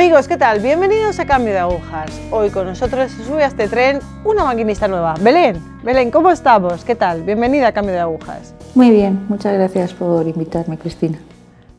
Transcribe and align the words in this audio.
Amigos, 0.00 0.28
¿qué 0.28 0.38
tal? 0.38 0.60
Bienvenidos 0.60 1.20
a 1.20 1.26
Cambio 1.26 1.52
de 1.52 1.58
Agujas. 1.58 2.18
Hoy 2.30 2.48
con 2.48 2.64
nosotros 2.64 3.12
se 3.12 3.22
sube 3.22 3.44
a 3.44 3.48
este 3.48 3.68
tren 3.68 3.98
una 4.24 4.46
maquinista 4.46 4.88
nueva. 4.88 5.12
Belén, 5.20 5.62
Belén, 5.84 6.10
¿cómo 6.10 6.30
estamos? 6.30 6.86
¿Qué 6.86 6.94
tal? 6.94 7.22
Bienvenida 7.22 7.66
a 7.68 7.72
Cambio 7.72 7.92
de 7.92 8.00
Agujas. 8.00 8.54
Muy 8.74 8.88
bien, 8.88 9.26
muchas 9.28 9.52
gracias 9.52 9.92
por 9.92 10.26
invitarme, 10.26 10.78
Cristina. 10.78 11.18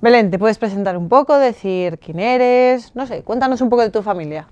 Belén, 0.01 0.29
¿te 0.29 0.37
puedes 0.37 0.59
presentar 0.59 0.97
un 0.97 1.09
poco, 1.09 1.35
decir 1.35 1.97
quién 1.97 2.19
eres? 2.19 2.95
No 2.95 3.07
sé, 3.07 3.23
cuéntanos 3.23 3.59
un 3.59 3.71
poco 3.71 3.81
de 3.81 3.89
tu 3.89 4.03
familia. 4.03 4.45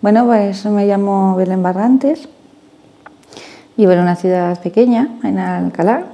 Bueno, 0.00 0.24
pues 0.24 0.64
me 0.64 0.86
llamo 0.86 1.36
Belén 1.36 1.62
Barrantes, 1.62 2.26
vivo 3.76 3.92
en 3.92 3.98
una 3.98 4.16
ciudad 4.16 4.58
pequeña, 4.62 5.18
en 5.22 5.38
Alcalá, 5.38 6.04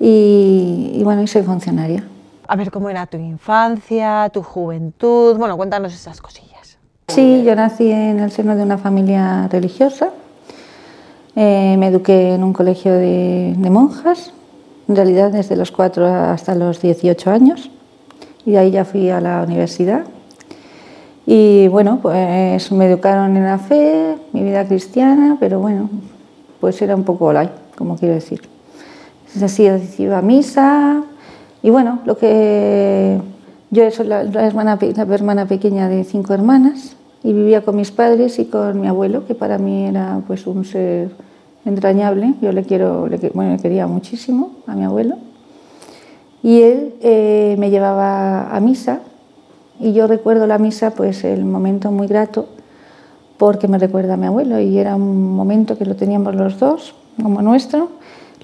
y, 0.00 0.92
y 0.94 1.04
bueno, 1.04 1.20
y 1.20 1.26
soy 1.26 1.42
funcionaria. 1.42 2.02
A 2.48 2.56
ver 2.56 2.70
cómo 2.70 2.90
era 2.90 3.06
tu 3.06 3.16
infancia, 3.16 4.30
tu 4.32 4.42
juventud. 4.42 5.36
Bueno, 5.36 5.56
cuéntanos 5.56 5.92
esas 5.94 6.20
cosillas. 6.20 6.78
Sí, 7.08 7.42
yo 7.44 7.54
nací 7.54 7.90
en 7.90 8.20
el 8.20 8.30
seno 8.30 8.56
de 8.56 8.62
una 8.62 8.78
familia 8.78 9.48
religiosa. 9.48 10.10
Eh, 11.34 11.76
me 11.78 11.88
eduqué 11.88 12.34
en 12.34 12.42
un 12.42 12.52
colegio 12.52 12.92
de, 12.92 13.54
de, 13.56 13.70
monjas, 13.70 14.32
en 14.88 14.96
realidad 14.96 15.30
desde 15.30 15.54
los 15.54 15.70
4 15.70 16.06
hasta 16.06 16.54
los 16.54 16.80
18 16.80 17.30
años. 17.30 17.70
Y 18.44 18.52
de 18.52 18.58
ahí 18.58 18.70
ya 18.70 18.84
fui 18.84 19.10
a 19.10 19.20
la 19.20 19.42
universidad. 19.42 20.04
Y 21.26 21.66
bueno, 21.68 21.98
pues 22.00 22.70
me 22.70 22.86
educaron 22.86 23.36
en 23.36 23.44
la 23.44 23.58
fe, 23.58 24.16
mi 24.32 24.44
vida 24.44 24.64
cristiana, 24.64 25.36
pero 25.40 25.58
bueno, 25.58 25.90
pues 26.60 26.80
era 26.80 26.94
un 26.94 27.02
poco 27.02 27.32
light, 27.32 27.50
como 27.76 27.96
quiero 27.96 28.14
decir. 28.14 28.42
Así, 29.42 29.68
iba 29.98 30.18
a 30.18 30.22
misa, 30.22 31.02
y 31.66 31.70
bueno, 31.70 31.98
lo 32.04 32.16
que 32.16 33.20
yo 33.72 33.90
soy 33.90 34.06
la, 34.06 34.22
la, 34.22 34.46
hermana, 34.46 34.78
la 34.80 35.14
hermana 35.14 35.46
pequeña 35.46 35.88
de 35.88 36.04
cinco 36.04 36.32
hermanas 36.32 36.94
y 37.24 37.32
vivía 37.32 37.62
con 37.62 37.74
mis 37.74 37.90
padres 37.90 38.38
y 38.38 38.44
con 38.44 38.80
mi 38.80 38.86
abuelo, 38.86 39.26
que 39.26 39.34
para 39.34 39.58
mí 39.58 39.84
era 39.84 40.20
pues 40.28 40.46
un 40.46 40.64
ser 40.64 41.10
entrañable. 41.64 42.34
Yo 42.40 42.52
le 42.52 42.62
quiero, 42.62 43.08
le, 43.08 43.18
bueno, 43.34 43.50
le 43.50 43.58
quería 43.58 43.88
muchísimo 43.88 44.52
a 44.68 44.76
mi 44.76 44.84
abuelo. 44.84 45.16
Y 46.44 46.62
él 46.62 46.94
eh, 47.00 47.56
me 47.58 47.70
llevaba 47.70 48.54
a 48.54 48.60
misa 48.60 49.00
y 49.80 49.92
yo 49.92 50.06
recuerdo 50.06 50.46
la 50.46 50.58
misa, 50.58 50.92
pues 50.92 51.24
el 51.24 51.44
momento 51.44 51.90
muy 51.90 52.06
grato, 52.06 52.46
porque 53.38 53.66
me 53.66 53.78
recuerda 53.78 54.14
a 54.14 54.16
mi 54.16 54.26
abuelo 54.26 54.60
y 54.60 54.78
era 54.78 54.94
un 54.94 55.34
momento 55.34 55.76
que 55.76 55.84
lo 55.84 55.96
teníamos 55.96 56.36
los 56.36 56.60
dos, 56.60 56.94
como 57.20 57.42
nuestro. 57.42 57.88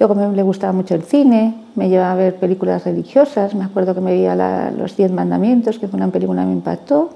Luego 0.02 0.16
me, 0.16 0.34
le 0.34 0.42
gustaba 0.42 0.72
mucho 0.72 0.96
el 0.96 1.04
cine, 1.04 1.54
me 1.76 1.88
llevaba 1.88 2.10
a 2.10 2.14
ver 2.16 2.34
películas 2.34 2.84
religiosas, 2.84 3.54
me 3.54 3.62
acuerdo 3.62 3.94
que 3.94 4.00
me 4.00 4.10
veía 4.10 4.34
la, 4.34 4.72
Los 4.72 4.96
Diez 4.96 5.12
Mandamientos, 5.12 5.78
que 5.78 5.86
fue 5.86 5.96
una 5.96 6.08
película 6.08 6.42
que 6.42 6.48
me 6.48 6.54
impactó. 6.54 7.10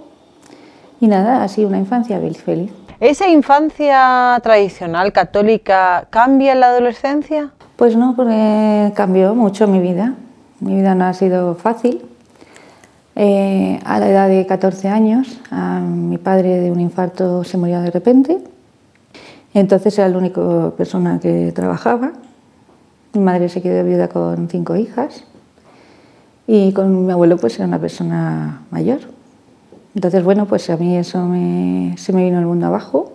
Y 1.00 1.08
nada, 1.08 1.42
así 1.42 1.64
una 1.64 1.78
infancia 1.78 2.20
feliz. 2.44 2.70
¿Esa 3.00 3.26
infancia 3.26 4.38
tradicional 4.40 5.12
católica 5.12 6.06
cambia 6.10 6.52
en 6.52 6.60
la 6.60 6.68
adolescencia? 6.68 7.50
Pues 7.74 7.96
no, 7.96 8.14
porque 8.14 8.92
cambió 8.94 9.34
mucho 9.34 9.66
mi 9.66 9.80
vida. 9.80 10.14
Mi 10.60 10.76
vida 10.76 10.94
no 10.94 11.06
ha 11.06 11.12
sido 11.12 11.56
fácil. 11.56 12.02
Eh, 13.16 13.80
a 13.84 13.98
la 13.98 14.08
edad 14.08 14.28
de 14.28 14.46
14 14.46 14.86
años, 14.86 15.40
mi 15.82 16.18
padre 16.18 16.60
de 16.60 16.70
un 16.70 16.78
infarto 16.78 17.42
se 17.42 17.58
murió 17.58 17.80
de 17.80 17.90
repente. 17.90 18.38
Entonces 19.54 19.98
era 19.98 20.08
la 20.08 20.18
única 20.18 20.70
persona 20.76 21.18
que 21.18 21.50
trabajaba. 21.52 22.12
Mi 23.16 23.22
madre 23.22 23.48
se 23.48 23.62
quedó 23.62 23.82
viuda 23.82 24.08
con 24.08 24.46
cinco 24.50 24.76
hijas 24.76 25.24
y 26.46 26.72
con 26.72 27.06
mi 27.06 27.12
abuelo 27.12 27.38
pues 27.38 27.56
era 27.56 27.66
una 27.66 27.80
persona 27.80 28.60
mayor. 28.70 29.00
Entonces, 29.94 30.22
bueno, 30.22 30.44
pues 30.44 30.68
a 30.68 30.76
mí 30.76 30.98
eso 30.98 31.24
me, 31.24 31.94
se 31.96 32.12
me 32.12 32.24
vino 32.24 32.38
el 32.38 32.44
mundo 32.44 32.66
abajo. 32.66 33.12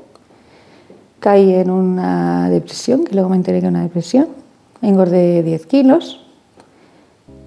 Caí 1.19 1.53
en 1.53 1.69
una 1.69 2.49
depresión, 2.49 3.05
que 3.05 3.13
luego 3.13 3.29
me 3.29 3.35
enteré 3.35 3.59
que 3.59 3.67
era 3.67 3.69
una 3.69 3.83
depresión. 3.83 4.29
Engordé 4.81 5.43
10 5.43 5.67
kilos 5.67 6.25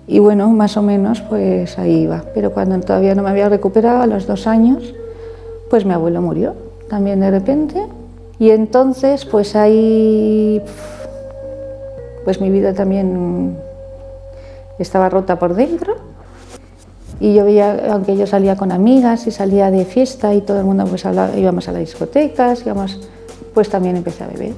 y 0.07 0.21
bueno, 0.21 0.49
más 0.51 0.77
o 0.77 0.83
menos 0.83 1.23
pues 1.23 1.77
ahí 1.77 2.03
iba. 2.03 2.23
Pero 2.35 2.53
cuando 2.53 2.79
todavía 2.79 3.17
no 3.17 3.25
me 3.25 3.31
había 3.31 3.49
recuperado, 3.49 4.03
a 4.03 4.07
los 4.07 4.29
dos 4.29 4.47
años, 4.47 4.95
pues 5.71 5.85
mi 5.85 5.93
abuelo 5.93 6.23
murió 6.23 6.55
también 6.89 7.19
de 7.19 7.33
repente. 7.33 7.85
Y 8.39 8.51
entonces 8.51 9.25
pues 9.25 9.57
ahí 9.57 10.63
pues 12.25 12.41
mi 12.41 12.51
vida 12.51 12.75
también 12.75 13.57
estaba 14.79 15.09
rota 15.09 15.39
por 15.39 15.55
dentro. 15.55 15.95
Y 17.21 17.35
yo 17.35 17.45
veía, 17.45 17.93
aunque 17.93 18.17
yo 18.17 18.27
salía 18.27 18.57
con 18.57 18.73
amigas 18.73 19.27
y 19.27 19.31
salía 19.31 19.71
de 19.71 19.85
fiesta 19.85 20.35
y 20.35 20.41
todo 20.41 20.59
el 20.59 20.65
mundo 20.65 20.85
pues 20.87 21.07
hablaba, 21.07 21.37
íbamos 21.37 21.69
a 21.69 21.73
las 21.73 21.81
discotecas, 21.81 22.63
íbamos, 22.67 23.01
pues 23.55 23.69
también 23.69 23.97
empecé 23.97 24.25
a 24.25 24.27
beber. 24.27 24.55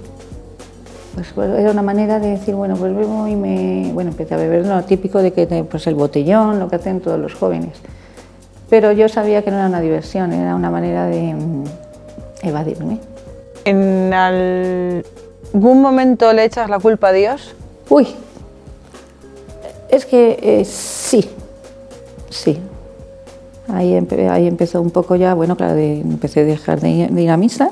Pues, 1.15 1.29
pues, 1.35 1.51
era 1.59 1.71
una 1.71 1.83
manera 1.83 2.19
de 2.19 2.29
decir, 2.29 2.55
bueno, 2.55 2.77
pues 2.77 2.95
bebo 2.95 3.27
y 3.27 3.37
me... 3.37 3.91
Bueno, 3.95 4.11
empecé 4.11 4.35
a 4.35 4.37
beber 4.37 4.67
lo 4.67 4.83
típico 4.85 5.23
de 5.23 5.33
que 5.33 5.47
pues 5.65 5.87
el 5.87 5.95
botellón, 5.95 6.59
lo 6.59 6.69
que 6.69 6.77
hacen 6.77 7.01
todos 7.01 7.19
los 7.19 7.35
jóvenes. 7.35 7.79
Pero 8.69 8.93
yo 8.93 9.09
sabía 9.09 9.43
que 9.43 9.51
no 9.51 9.57
era 9.57 9.67
una 9.67 9.81
diversión, 9.81 10.33
era 10.33 10.55
una 10.55 10.71
manera 10.71 11.07
de 11.07 11.35
mm, 11.35 11.65
evadirme. 12.43 12.99
En 13.65 14.13
algún 15.57 15.81
momento 15.81 16.33
le 16.35 16.45
echas 16.45 16.69
la 16.69 16.79
culpa 16.79 17.09
a 17.09 17.13
Dios? 17.13 17.55
Uy, 17.89 18.07
es 19.89 20.05
que 20.05 20.39
eh, 20.43 20.65
sí, 20.67 21.31
sí. 22.29 22.59
Ahí, 23.69 23.95
ahí, 24.31 24.47
empezó 24.47 24.81
un 24.81 24.91
poco 24.91 25.17
ya, 25.17 25.35
bueno, 25.35 25.57
claro, 25.57 25.77
empecé 25.77 26.41
a 26.41 26.45
dejar 26.45 26.81
de 26.81 26.91
ir, 26.91 27.11
de 27.11 27.23
ir, 27.23 27.31
a 27.31 27.37
misa, 27.37 27.71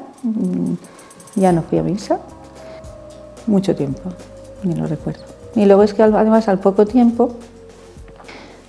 ya 1.37 1.53
no 1.53 1.63
fui 1.63 1.79
a 1.79 1.83
misa, 1.83 2.19
mucho 3.47 3.77
tiempo, 3.77 4.01
ni 4.65 4.75
lo 4.75 4.87
recuerdo. 4.87 5.23
Y 5.55 5.67
luego 5.67 5.83
es 5.83 5.95
que 5.95 6.03
además 6.03 6.49
al 6.49 6.59
poco 6.59 6.87
tiempo, 6.87 7.35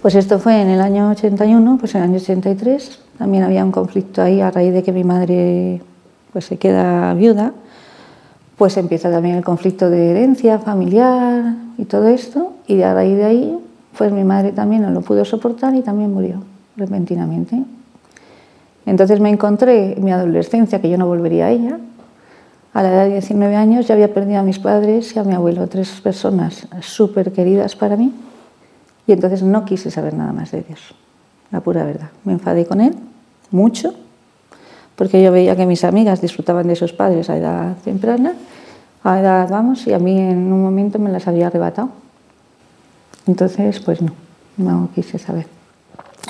pues 0.04 0.14
esto 0.14 0.38
fue 0.40 0.62
en 0.62 0.68
el 0.68 0.82
año 0.82 1.10
81, 1.10 1.78
pues 1.80 1.96
en 1.96 2.02
el 2.02 2.10
año 2.10 2.18
83, 2.18 3.00
también 3.18 3.44
había 3.44 3.64
un 3.64 3.72
conflicto 3.72 4.22
ahí 4.22 4.42
a 4.42 4.52
raíz 4.52 4.74
de 4.74 4.84
que 4.84 4.92
mi 4.92 5.04
madre 5.04 5.82
pues 6.32 6.46
se 6.46 6.58
queda 6.58 7.14
viuda 7.14 7.54
pues 8.58 8.78
empieza 8.78 9.12
también 9.12 9.36
el 9.36 9.44
conflicto 9.44 9.90
de 9.90 10.12
herencia 10.12 10.60
familiar 10.60 11.56
y 11.78 11.86
todo 11.86 12.08
esto, 12.08 12.54
y 12.68 12.82
a 12.82 12.94
raíz 12.94 13.18
de 13.18 13.26
ahí, 13.26 13.60
pues 13.98 14.12
mi 14.12 14.24
madre 14.24 14.52
también 14.52 14.82
no 14.82 14.92
lo 14.92 15.02
pudo 15.02 15.26
soportar 15.26 15.76
y 15.76 15.82
también 15.82 16.14
murió 16.14 16.42
repentinamente. 16.78 17.64
Entonces 18.86 19.20
me 19.20 19.30
encontré 19.30 19.98
en 19.98 20.04
mi 20.04 20.12
adolescencia, 20.12 20.80
que 20.80 20.90
yo 20.90 20.98
no 20.98 21.08
volvería 21.08 21.48
a 21.48 21.52
ella, 21.52 21.80
a 22.74 22.84
la 22.84 22.92
edad 22.92 23.06
de 23.06 23.12
19 23.14 23.56
años 23.56 23.88
ya 23.88 23.94
había 23.94 24.14
perdido 24.14 24.40
a 24.40 24.44
mis 24.44 24.60
padres 24.60 25.16
y 25.16 25.20
a 25.20 25.24
mi 25.24 25.34
abuelo, 25.34 25.68
tres 25.68 25.90
personas 26.02 26.68
súper 26.82 27.32
queridas 27.32 27.76
para 27.76 27.96
mí, 27.96 28.14
y 29.08 29.12
entonces 29.12 29.44
no 29.44 29.66
quise 29.66 29.92
saber 29.92 30.14
nada 30.14 30.34
más 30.34 30.52
de 30.52 30.62
Dios, 30.62 30.94
la 31.52 31.62
pura 31.62 31.84
verdad. 31.84 32.10
Me 32.24 32.34
enfadé 32.34 32.66
con 32.66 32.82
él 32.82 32.96
mucho, 33.52 33.94
porque 34.96 35.22
yo 35.22 35.32
veía 35.32 35.56
que 35.56 35.66
mis 35.66 35.84
amigas 35.84 36.22
disfrutaban 36.22 36.68
de 36.68 36.76
sus 36.76 36.94
padres 36.94 37.30
a 37.30 37.38
edad 37.38 37.76
temprana, 37.84 38.34
a 39.04 39.20
edad 39.20 39.50
vamos, 39.50 39.86
y 39.88 39.94
a 39.94 40.00
mí 40.00 40.18
en 40.18 40.52
un 40.52 40.62
momento 40.64 41.00
me 41.00 41.12
las 41.12 41.28
había 41.28 41.48
arrebatado. 41.48 41.90
Entonces, 43.28 43.80
pues 43.80 44.02
no, 44.02 44.14
no 44.58 44.90
quise 44.94 45.18
saber. 45.20 45.48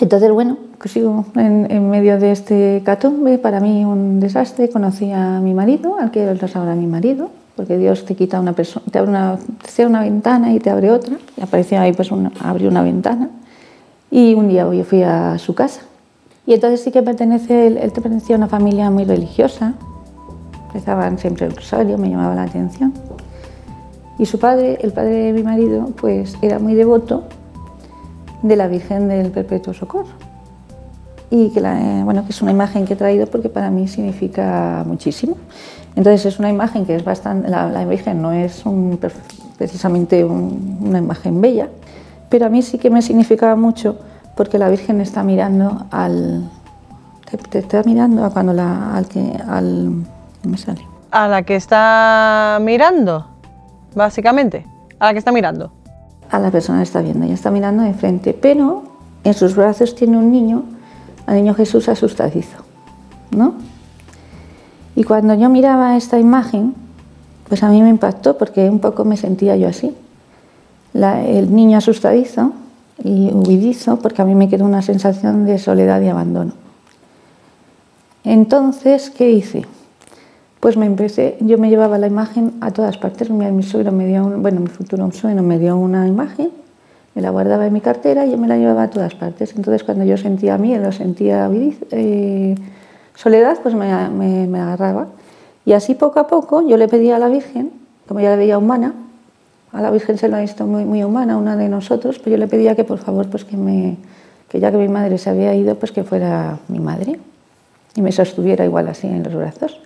Entonces, 0.01 0.31
bueno, 0.31 0.57
pues 0.77 0.91
sigo 0.91 1.25
en, 1.35 1.71
en, 1.71 1.89
medio 1.89 2.19
de 2.19 2.31
este 2.31 2.81
catumbe, 2.83 3.37
para 3.37 3.59
mí 3.59 3.85
un 3.85 4.19
desastre, 4.19 4.69
conocí 4.69 5.11
a 5.11 5.39
mi 5.39 5.53
marido, 5.53 5.97
al 5.97 6.11
que 6.11 6.29
es 6.29 6.55
ahora 6.55 6.75
mi 6.75 6.85
marido, 6.85 7.29
porque 7.55 7.77
Dios 7.77 8.03
te 8.05 8.15
quita 8.15 8.39
una 8.39 8.53
persona, 8.53 8.85
te 8.91 8.99
abre 8.99 9.11
una, 9.11 9.37
te 9.73 9.85
una 9.85 10.01
ventana 10.01 10.53
y 10.53 10.59
te 10.59 10.69
abre 10.69 10.91
otra, 10.91 11.15
y 11.37 11.41
apareció 11.41 11.79
ahí, 11.79 11.93
pues 11.93 12.11
una, 12.11 12.31
abrió 12.41 12.69
una 12.69 12.83
ventana, 12.83 13.29
y 14.11 14.33
un 14.33 14.49
día 14.49 14.69
yo 14.71 14.83
fui 14.83 15.01
a 15.01 15.37
su 15.37 15.55
casa, 15.55 15.81
y 16.47 16.53
entonces 16.53 16.81
sí 16.81 16.91
que 16.91 17.01
pertenece, 17.01 17.67
él, 17.67 17.91
pertenecía 17.91 18.35
a 18.35 18.37
una 18.37 18.47
familia 18.47 18.91
muy 18.91 19.03
religiosa, 19.03 19.73
rezaban 20.73 21.17
siempre 21.17 21.47
el 21.47 21.55
rosario, 21.55 21.97
me 21.97 22.09
llamaba 22.09 22.35
la 22.35 22.43
atención. 22.43 22.93
Y 24.19 24.25
su 24.27 24.39
padre, 24.39 24.77
el 24.81 24.93
padre 24.93 25.15
de 25.15 25.33
mi 25.33 25.43
marido, 25.43 25.87
pues 25.99 26.37
era 26.41 26.59
muy 26.59 26.75
devoto 26.75 27.23
de 28.43 28.55
la 28.55 28.67
Virgen 28.67 29.07
del 29.07 29.31
Perpetuo 29.31 29.73
Socorro. 29.73 30.13
Y 31.31 31.49
que, 31.49 31.59
la, 31.59 32.03
bueno, 32.05 32.23
que 32.23 32.29
es 32.29 32.41
una 32.41 32.51
imagen 32.51 32.85
que 32.85 32.93
he 32.93 32.95
traído 32.95 33.25
porque 33.25 33.49
para 33.49 33.71
mí 33.71 33.87
significa 33.87 34.83
muchísimo. 34.85 35.37
Entonces 35.95 36.25
es 36.25 36.39
una 36.39 36.49
imagen 36.49 36.85
que 36.85 36.95
es 36.95 37.03
bastante, 37.03 37.49
la, 37.49 37.69
la 37.69 37.85
Virgen 37.85 38.21
no 38.21 38.31
es 38.31 38.65
un, 38.65 38.99
precisamente 39.57 40.23
un, 40.23 40.77
una 40.81 40.99
imagen 40.99 41.41
bella, 41.41 41.69
pero 42.29 42.45
a 42.45 42.49
mí 42.49 42.61
sí 42.61 42.77
que 42.77 42.89
me 42.89 43.01
significaba 43.01 43.55
mucho 43.55 43.97
porque 44.35 44.57
la 44.57 44.69
Virgen 44.69 45.01
está 45.01 45.23
mirando 45.23 45.85
al. 45.91 46.49
Te, 47.29 47.37
te 47.37 47.59
está 47.59 47.83
mirando 47.83 48.23
a 48.23 48.29
cuando 48.29 48.53
la. 48.53 48.95
al 48.95 49.07
que. 49.07 49.37
al. 49.47 50.03
no 50.03 50.05
me 50.49 50.57
sale. 50.57 50.81
A 51.11 51.27
la 51.27 51.43
que 51.43 51.55
está 51.55 52.59
mirando, 52.61 53.25
básicamente. 53.95 54.65
A 54.99 55.05
la 55.05 55.13
que 55.13 55.19
está 55.19 55.31
mirando. 55.31 55.71
A 56.29 56.39
la 56.39 56.51
persona 56.51 56.79
que 56.79 56.83
está 56.83 57.01
viendo, 57.01 57.25
ella 57.25 57.35
está 57.35 57.51
mirando 57.51 57.83
de 57.83 57.93
frente, 57.93 58.33
pero 58.33 58.83
en 59.23 59.33
sus 59.33 59.55
brazos 59.55 59.95
tiene 59.95 60.17
un 60.17 60.31
niño 60.31 60.63
al 61.25 61.35
niño 61.35 61.53
Jesús 61.53 61.89
asustadizo, 61.89 62.57
¿no? 63.31 63.55
Y 64.95 65.03
cuando 65.03 65.33
yo 65.33 65.49
miraba 65.49 65.97
esta 65.97 66.19
imagen, 66.19 66.73
pues 67.47 67.63
a 67.63 67.69
mí 67.69 67.81
me 67.81 67.89
impactó 67.89 68.37
porque 68.37 68.69
un 68.69 68.79
poco 68.79 69.05
me 69.05 69.17
sentía 69.17 69.55
yo 69.55 69.67
así. 69.67 69.95
el 70.93 71.53
niño 71.53 71.77
asustadizo 71.77 72.53
y 73.03 73.31
huidizo 73.33 73.97
porque 73.97 74.21
a 74.21 74.25
mí 74.25 74.35
me 74.35 74.49
quedó 74.49 74.65
una 74.65 74.81
sensación 74.81 75.45
de 75.45 75.59
soledad 75.59 76.01
y 76.01 76.07
abandono. 76.07 76.53
Entonces, 78.23 79.11
¿qué 79.11 79.29
hice? 79.29 79.65
Pues 80.59 80.77
me 80.77 80.87
empecé, 80.87 81.37
yo 81.41 81.59
me 81.59 81.69
llevaba 81.69 81.99
la 81.99 82.07
imagen 82.07 82.53
a 82.59 82.71
todas 82.71 82.97
partes. 82.97 83.29
Mi, 83.29 83.45
mi 83.51 83.63
me 83.91 84.07
dio, 84.07 84.23
bueno, 84.39 84.61
mi 84.61 84.67
futuro 84.67 85.11
suegro 85.11 85.43
me 85.43 85.59
dio 85.59 85.77
una 85.77 86.07
imagen, 86.07 86.49
me 87.13 87.21
la 87.21 87.29
guardaba 87.29 87.67
en 87.67 87.73
mi 87.73 87.81
cartera 87.81 88.25
y 88.25 88.31
yo 88.31 88.37
me 88.37 88.47
la 88.47 88.57
llevaba 88.57 88.83
a 88.83 88.89
todas 88.89 89.13
partes. 89.13 89.53
Entonces, 89.55 89.83
cuando 89.83 90.05
yo 90.05 90.17
sentía 90.17 90.57
miedo, 90.57 90.91
sentía 90.91 91.49
eh, 91.91 92.55
soledad, 93.13 93.59
pues 93.61 93.75
me, 93.75 94.47
me, 94.47 94.59
agarraba. 94.59 95.09
Y 95.65 95.73
así 95.73 95.93
poco 95.93 96.19
a 96.19 96.27
poco 96.27 96.67
yo 96.67 96.77
le 96.77 96.87
pedía 96.87 97.17
a 97.17 97.19
la 97.19 97.27
Virgen, 97.27 97.71
como 98.07 98.21
ya 98.21 98.31
la 98.31 98.35
veía 98.35 98.57
humana, 98.57 98.95
a 99.75 99.81
la 99.81 99.91
Virgen 99.91 100.17
se 100.17 100.29
lo 100.29 100.37
ha 100.37 100.39
visto 100.39 100.65
muy, 100.65 100.85
muy 100.85 101.03
humana, 101.03 101.35
una 101.35 101.57
de 101.57 101.67
nosotros, 101.67 102.17
pues 102.19 102.31
yo 102.31 102.37
le 102.37 102.47
pedía 102.47 102.75
que 102.77 102.85
por 102.85 102.97
favor, 102.97 103.29
pues 103.29 103.43
que 103.43 103.57
me, 103.57 103.97
que 104.47 104.61
ya 104.61 104.71
que 104.71 104.77
mi 104.77 104.87
madre 104.87 105.17
se 105.17 105.29
había 105.29 105.53
ido, 105.53 105.75
pues 105.75 105.91
que 105.91 106.05
fuera 106.05 106.59
mi 106.69 106.79
madre 106.79 107.19
y 107.93 108.01
me 108.01 108.13
sostuviera 108.13 108.63
igual 108.63 108.87
así 108.87 109.07
en 109.07 109.21
los 109.23 109.35
brazos. 109.35 109.77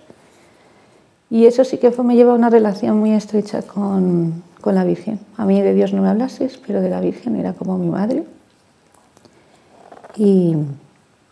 Y 1.28 1.46
eso 1.46 1.64
sí 1.64 1.78
que 1.78 1.90
fue, 1.90 2.04
me 2.04 2.14
lleva 2.14 2.32
a 2.32 2.36
una 2.36 2.50
relación 2.50 2.98
muy 2.98 3.12
estrecha 3.12 3.62
con, 3.62 4.44
con 4.60 4.76
la 4.76 4.84
Virgen. 4.84 5.18
A 5.36 5.44
mí 5.44 5.60
de 5.60 5.74
Dios 5.74 5.92
no 5.92 6.02
me 6.02 6.08
hablases, 6.08 6.60
pero 6.64 6.80
de 6.80 6.88
la 6.88 7.00
Virgen 7.00 7.34
era 7.34 7.52
como 7.52 7.76
mi 7.76 7.88
madre. 7.88 8.22
Y, 10.16 10.54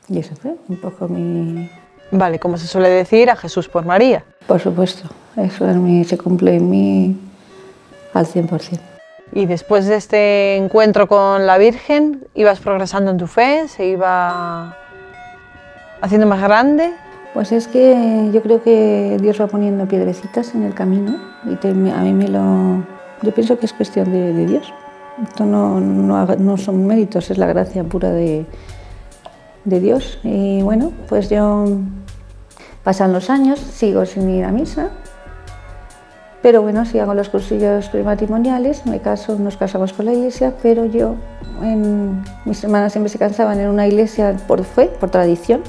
y 0.09 0.19
eso 0.19 0.35
fue 0.35 0.57
un 0.69 0.77
poco 0.77 1.07
mi... 1.07 1.71
Vale, 2.11 2.41
como 2.41 2.59
se 2.59 2.67
suele 2.67 2.89
decir, 2.89 3.31
a 3.31 3.37
Jesús 3.37 3.69
por 3.69 3.85
María. 3.85 4.25
Por 4.49 4.59
supuesto, 4.59 5.09
eso 5.37 5.67
se 6.05 6.19
cumple 6.19 6.57
en 6.57 6.71
mí 6.71 7.17
al 8.15 8.27
100%. 8.27 8.79
Y 9.33 9.47
después 9.47 9.87
de 9.87 9.97
este 9.97 10.57
encuentro 10.57 11.07
con 11.07 11.47
la 11.47 11.59
Virgen, 11.59 12.27
¿ibas 12.35 12.61
progresando 12.61 13.11
en 13.11 13.19
tu 13.19 13.27
fe? 13.27 13.69
¿Se 13.69 13.87
iba 13.87 14.77
haciendo 16.01 16.27
más 16.27 16.41
grande? 16.41 16.93
Pues 17.35 17.53
es 17.53 17.69
que 17.69 18.31
yo 18.33 18.43
creo 18.43 18.63
que 18.63 19.19
Dios 19.21 19.41
va 19.41 19.47
poniendo 19.47 19.87
piedrecitas 19.87 20.55
en 20.55 20.63
el 20.63 20.75
camino 20.75 21.17
y 21.45 21.67
a 21.67 22.01
mí 22.01 22.13
me 22.13 22.29
lo... 22.29 22.85
Yo 23.23 23.33
pienso 23.35 23.59
que 23.59 23.67
es 23.67 23.73
cuestión 23.73 24.11
de, 24.11 24.47
Dios. 24.47 24.73
Esto 25.23 25.45
no, 25.45 25.79
no, 25.81 26.25
no, 26.25 26.57
son 26.57 26.87
méritos, 26.87 27.31
es 27.31 27.39
la 27.39 27.47
gracia 27.47 27.85
pura 27.85 28.11
de, 28.11 28.47
de 29.65 29.81
Dios. 29.81 30.21
Y 30.23 30.63
bueno, 30.63 30.93
pues 31.09 31.29
yo 31.29 31.67
pasan 32.83 33.13
los 33.13 33.29
años, 33.29 33.59
sigo 33.59 34.07
sin 34.07 34.31
ir 34.31 34.45
a 34.45 34.53
misa, 34.53 34.91
pero 36.49 36.63
bueno, 36.63 36.87
sí 36.87 36.99
hago 36.99 37.13
los 37.13 37.29
cursillos 37.29 37.91
prematrimoniales, 37.91 38.87
me 38.87 39.01
caso, 39.01 39.39
nos 39.39 39.59
casamos 39.59 39.93
con 39.93 40.07
la 40.07 40.15
iglesia, 40.15 40.55
pero 40.63 40.87
yo, 40.87 41.15
en, 41.63 42.25
mis 42.47 42.65
hermanas 42.65 42.93
siempre 42.93 43.11
se 43.11 43.19
cansaban 43.19 43.61
en 43.61 43.69
una 43.69 43.87
iglesia 43.87 44.35
por 44.47 44.65
fe, 44.65 44.87
por 44.99 45.11
tradición, 45.11 45.61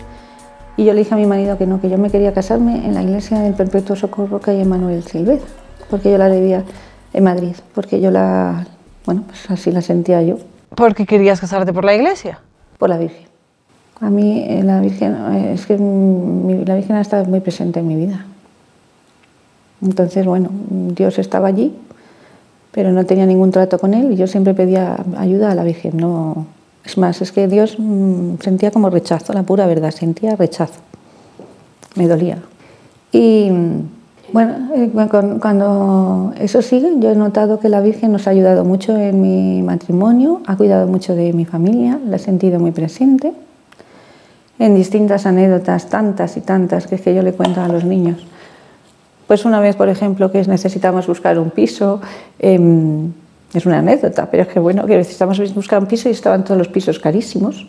y 0.78 0.86
yo 0.86 0.94
le 0.94 1.00
dije 1.00 1.14
a 1.14 1.18
mi 1.18 1.26
marido 1.26 1.58
que 1.58 1.68
no, 1.68 1.82
que 1.82 1.90
yo 1.90 1.98
me 1.98 2.10
quería 2.10 2.34
casarme 2.34 2.86
en 2.86 2.94
la 2.94 3.04
iglesia 3.04 3.40
del 3.40 3.56
Perpetuo 3.56 3.98
Socorro 3.98 4.40
que 4.40 4.52
hay 4.52 4.62
en 4.62 4.70
Manuel 4.70 5.04
Silvez, 5.04 5.42
porque 5.90 6.12
yo 6.12 6.18
la 6.18 6.30
debía 6.30 6.64
en 7.12 7.26
Madrid, 7.26 7.58
porque 7.76 8.00
yo 8.00 8.10
la, 8.10 8.66
bueno, 9.06 9.26
pues 9.28 9.52
así 9.52 9.74
la 9.74 9.82
sentía 9.82 10.22
yo. 10.22 10.38
¿Por 10.76 10.96
qué 10.96 11.06
querías 11.06 11.42
casarte 11.42 11.74
por 11.74 11.84
la 11.84 11.94
iglesia? 11.94 12.40
Por 12.78 12.88
la 12.88 12.98
Virgen. 12.98 13.28
A 14.00 14.10
mí 14.10 14.46
eh, 14.48 14.64
la 14.64 14.80
Virgen, 14.80 15.14
eh, 15.34 15.52
es 15.56 15.66
que 15.66 15.78
la 15.78 16.76
Virgen 16.76 16.96
ha 16.96 17.02
estado 17.02 17.26
muy 17.26 17.42
presente 17.42 17.82
en 17.82 17.88
mi 17.90 17.98
vida. 17.98 18.26
Entonces, 19.82 20.26
bueno, 20.26 20.50
Dios 20.96 21.20
estaba 21.20 21.48
allí, 21.48 21.74
pero 22.72 22.92
no 22.92 23.06
tenía 23.06 23.26
ningún 23.26 23.52
trato 23.52 23.80
con 23.80 23.94
él 23.94 24.12
y 24.12 24.16
yo 24.16 24.28
siempre 24.28 24.54
pedía 24.54 24.98
ayuda 25.18 25.52
a 25.52 25.56
la 25.56 25.64
Virgen, 25.64 25.98
no, 25.98 26.46
es 26.86 26.98
más, 26.98 27.22
es 27.22 27.32
que 27.32 27.48
Dios 27.48 27.76
mm, 27.78 28.36
sentía 28.42 28.72
como 28.72 28.90
rechazo, 28.90 29.34
la 29.34 29.44
pura 29.44 29.68
verdad, 29.68 29.92
sentía 29.92 30.36
rechazo. 30.36 30.80
Me 31.96 32.08
dolía. 32.08 32.38
Y 33.12 33.50
mm, 33.50 33.82
bueno, 34.34 34.70
eh, 34.76 34.92
cuando 35.40 36.34
eso 36.40 36.62
sigue, 36.62 36.92
yo 37.00 37.12
he 37.12 37.16
notado 37.16 37.60
que 37.60 37.70
la 37.70 37.82
Virgen 37.82 38.12
nos 38.12 38.28
ha 38.28 38.32
ayudado 38.32 38.64
mucho 38.64 38.96
en 38.96 39.22
mi 39.22 39.64
matrimonio, 39.64 40.42
ha 40.46 40.56
cuidado 40.56 40.88
mucho 40.88 41.16
de 41.16 41.34
mi 41.34 41.46
familia, 41.46 42.00
la 42.08 42.18
he 42.18 42.20
sentido 42.20 42.60
muy 42.60 42.72
presente 42.72 43.34
en 44.60 44.76
distintas 44.76 45.26
anécdotas, 45.26 45.90
tantas 45.90 46.38
y 46.38 46.42
tantas 46.42 46.86
que 46.86 46.96
es 46.96 47.02
que 47.02 47.16
yo 47.16 47.24
le 47.24 47.34
cuento 47.34 47.62
a 47.62 47.68
los 47.68 47.86
niños. 47.86 48.26
Pues 49.30 49.46
una 49.46 49.60
vez, 49.60 49.76
por 49.76 49.90
ejemplo, 49.90 50.32
que 50.32 50.44
necesitamos 50.46 51.06
buscar 51.06 51.38
un 51.38 51.52
piso, 51.52 52.02
em, 52.40 53.12
es 53.54 53.64
una 53.68 53.78
anécdota, 53.78 54.26
pero 54.32 54.42
es 54.42 54.50
que 54.50 54.60
bueno, 54.60 54.88
que 54.88 54.98
necesitamos 54.98 55.54
buscar 55.54 55.78
un 55.78 55.86
piso 55.86 56.10
y 56.10 56.14
estaban 56.14 56.44
todos 56.44 56.58
los 56.58 56.68
pisos 56.68 56.98
carísimos 56.98 57.68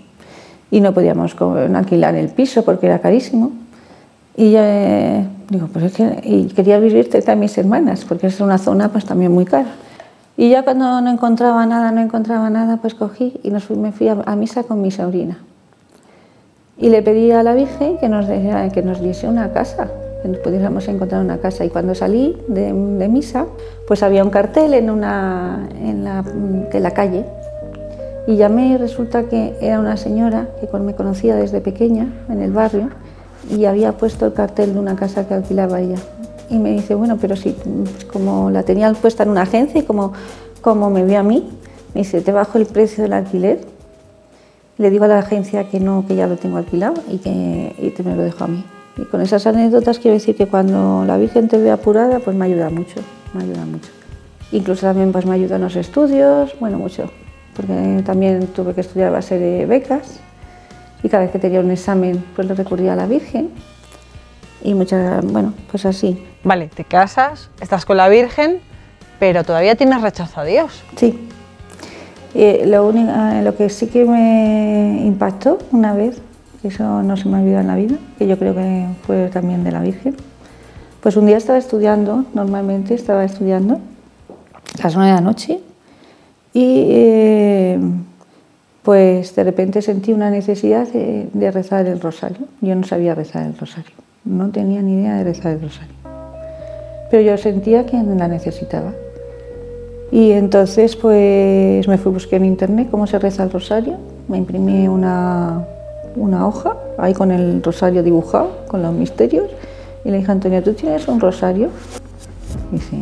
y 0.70 0.80
no 0.80 0.94
podíamos 0.94 1.36
alquilar 1.74 2.14
el 2.14 2.30
piso 2.30 2.64
porque 2.64 2.86
era 2.86 3.00
carísimo. 3.00 3.52
Y 4.38 4.54
eh, 4.56 5.26
digo, 5.50 5.68
pues 5.70 5.84
es 5.84 5.92
que 5.92 6.20
y 6.24 6.44
quería 6.46 6.80
vivir 6.80 7.10
cerca 7.12 7.32
de 7.32 7.36
mis 7.36 7.58
hermanas 7.58 8.06
porque 8.06 8.28
es 8.28 8.40
una 8.40 8.56
zona 8.56 8.88
pues 8.88 9.04
también 9.04 9.30
muy 9.30 9.44
cara. 9.44 9.72
Y 10.38 10.48
ya 10.48 10.62
cuando 10.62 11.02
no 11.02 11.10
encontraba 11.10 11.66
nada, 11.66 11.92
no 11.92 12.00
encontraba 12.00 12.48
nada, 12.48 12.78
pues 12.78 12.94
cogí 12.94 13.38
y 13.42 13.50
nos 13.50 13.68
me 13.68 13.92
fui 13.92 14.08
a, 14.08 14.14
misa 14.34 14.62
con 14.62 14.80
mi 14.80 14.90
sobrina. 14.90 15.36
Y 16.78 16.88
le 16.88 17.02
pedí 17.02 17.32
a 17.32 17.42
la 17.42 17.52
Virgen 17.52 17.98
que 17.98 18.08
nos, 18.08 18.24
que 18.72 18.82
nos 18.82 19.02
diese 19.02 19.28
una 19.28 19.52
casa 19.52 19.90
pudiéramos 20.42 20.86
encontrar 20.88 21.22
una 21.22 21.38
casa. 21.38 21.64
Y 21.64 21.70
cuando 21.70 21.94
salí 21.94 22.36
de, 22.48 22.72
misa, 22.72 23.46
pues 23.86 24.02
había 24.02 24.24
un 24.24 24.30
cartel 24.30 24.74
en, 24.74 24.90
una, 24.90 25.68
en 25.80 26.04
la, 26.04 26.22
de 26.22 26.80
la 26.80 26.90
calle. 26.92 27.24
Y 28.26 28.36
llamé 28.36 28.68
y 28.68 28.76
resulta 28.76 29.24
que 29.24 29.56
era 29.60 29.80
una 29.80 29.96
señora 29.96 30.48
que 30.60 30.78
me 30.78 30.94
conocía 30.94 31.34
desde 31.34 31.60
pequeña 31.60 32.06
en 32.28 32.42
el 32.42 32.52
barrio 32.52 32.90
y 33.48 33.64
había 33.64 33.92
puesto 33.92 34.26
el 34.26 34.32
cartel 34.32 34.74
de 34.74 34.80
una 34.80 34.96
casa 34.96 35.26
que 35.26 35.34
alquilaba 35.34 35.80
ella. 35.80 35.98
Y 36.48 36.58
me 36.58 36.70
dice, 36.72 36.94
bueno, 36.94 37.16
pero 37.20 37.36
si 37.36 37.56
como 38.12 38.50
la 38.50 38.62
tenía 38.62 38.92
puesta 38.92 39.22
en 39.22 39.30
una 39.30 39.42
agencia 39.42 39.80
y 39.80 39.84
como, 39.84 40.12
como 40.60 40.90
me 40.90 41.04
vio 41.04 41.20
a 41.20 41.22
mí, 41.22 41.48
me 41.94 42.02
dice, 42.02 42.20
te 42.20 42.32
bajo 42.32 42.58
el 42.58 42.66
precio 42.66 43.02
del 43.02 43.12
alquiler. 43.12 43.60
Le 44.78 44.90
digo 44.90 45.04
a 45.04 45.08
la 45.08 45.18
agencia 45.18 45.68
que 45.68 45.80
no, 45.80 46.04
que 46.06 46.16
ya 46.16 46.26
lo 46.26 46.36
tengo 46.36 46.56
alquilado 46.56 46.94
y 47.08 47.18
que 47.18 47.74
y 47.78 47.90
te 47.90 48.02
me 48.02 48.16
lo 48.16 48.22
dejo 48.22 48.44
a 48.44 48.48
mí. 48.48 48.64
Y 49.00 49.04
con 49.04 49.22
esas 49.22 49.46
anécdotas 49.46 49.98
quiero 49.98 50.14
decir 50.14 50.36
que 50.36 50.46
cuando 50.46 51.04
la 51.06 51.16
Virgen 51.16 51.48
te 51.48 51.56
ve 51.56 51.70
apurada, 51.70 52.18
pues 52.18 52.36
me 52.36 52.44
ayuda 52.44 52.68
mucho, 52.68 53.00
me 53.32 53.44
ayuda 53.44 53.64
mucho. 53.64 53.88
Incluso 54.52 54.82
también 54.82 55.10
pues 55.10 55.24
me 55.24 55.34
ayuda 55.34 55.56
en 55.56 55.62
los 55.62 55.74
estudios, 55.76 56.54
bueno, 56.60 56.76
mucho, 56.76 57.10
porque 57.56 58.02
también 58.04 58.46
tuve 58.48 58.74
que 58.74 58.82
estudiar 58.82 59.08
a 59.08 59.12
base 59.12 59.38
de 59.38 59.64
becas 59.64 60.20
y 61.02 61.08
cada 61.08 61.22
vez 61.22 61.32
que 61.32 61.38
tenía 61.38 61.60
un 61.60 61.70
examen 61.70 62.22
pues 62.36 62.46
lo 62.46 62.54
recurría 62.54 62.92
a 62.92 62.96
la 62.96 63.06
Virgen 63.06 63.48
y 64.62 64.74
muchas, 64.74 65.24
bueno, 65.24 65.54
pues 65.70 65.86
así. 65.86 66.22
Vale, 66.44 66.68
te 66.68 66.84
casas, 66.84 67.48
estás 67.58 67.86
con 67.86 67.96
la 67.96 68.08
Virgen, 68.10 68.60
pero 69.18 69.44
todavía 69.44 69.76
tienes 69.76 70.02
rechazo 70.02 70.40
a 70.40 70.44
Dios. 70.44 70.82
Sí. 70.96 71.26
lo, 72.34 72.86
único, 72.86 73.12
lo 73.42 73.56
que 73.56 73.70
sí 73.70 73.86
que 73.86 74.04
me 74.04 75.06
impactó 75.06 75.56
una 75.72 75.94
vez 75.94 76.20
eso 76.62 77.02
no 77.02 77.16
se 77.16 77.28
me 77.28 77.38
ha 77.38 77.40
olvidado 77.40 77.62
en 77.62 77.66
la 77.66 77.76
vida, 77.76 77.96
que 78.18 78.26
yo 78.26 78.38
creo 78.38 78.54
que 78.54 78.86
fue 79.06 79.28
también 79.28 79.64
de 79.64 79.72
la 79.72 79.80
Virgen. 79.80 80.14
Pues 81.02 81.16
un 81.16 81.26
día 81.26 81.38
estaba 81.38 81.58
estudiando, 81.58 82.26
normalmente 82.34 82.94
estaba 82.94 83.24
estudiando, 83.24 83.80
a 84.78 84.82
las 84.84 84.94
nueve 84.94 85.10
de 85.10 85.14
la 85.14 85.22
noche, 85.22 85.60
y 86.52 86.86
eh, 86.90 87.78
pues 88.82 89.34
de 89.34 89.44
repente 89.44 89.80
sentí 89.80 90.12
una 90.12 90.30
necesidad 90.30 90.86
de, 90.88 91.50
rezar 91.50 91.86
el 91.86 92.00
rosario. 92.00 92.46
Yo 92.60 92.74
no 92.74 92.84
sabía 92.84 93.14
rezar 93.14 93.46
el 93.46 93.56
rosario, 93.56 93.92
no 94.24 94.50
tenía 94.50 94.82
ni 94.82 94.94
idea 94.94 95.16
de 95.16 95.24
rezar 95.24 95.52
el 95.52 95.62
rosario, 95.62 95.94
pero 97.10 97.22
yo 97.22 97.38
sentía 97.38 97.86
que 97.86 97.96
la 98.02 98.28
necesitaba. 98.28 98.92
Y 100.12 100.32
entonces 100.32 100.96
pues 100.96 101.86
me 101.88 101.96
fui 101.96 102.10
a 102.10 102.14
buscar 102.14 102.40
en 102.40 102.46
internet 102.46 102.88
cómo 102.90 103.06
se 103.06 103.18
reza 103.18 103.44
el 103.44 103.50
rosario, 103.50 103.96
me 104.28 104.38
imprimí 104.38 104.88
una, 104.88 105.64
una 106.16 106.46
hoja, 106.46 106.76
ahí 106.98 107.14
con 107.14 107.30
el 107.30 107.62
rosario 107.62 108.02
dibujado, 108.02 108.50
con 108.68 108.82
los 108.82 108.92
misterios, 108.92 109.48
y 110.04 110.10
le 110.10 110.18
dije 110.18 110.32
Antonio, 110.32 110.62
¿tú 110.62 110.72
tienes 110.72 111.06
un 111.08 111.20
rosario? 111.20 111.68
Y 112.72 112.76
dice, 112.76 112.96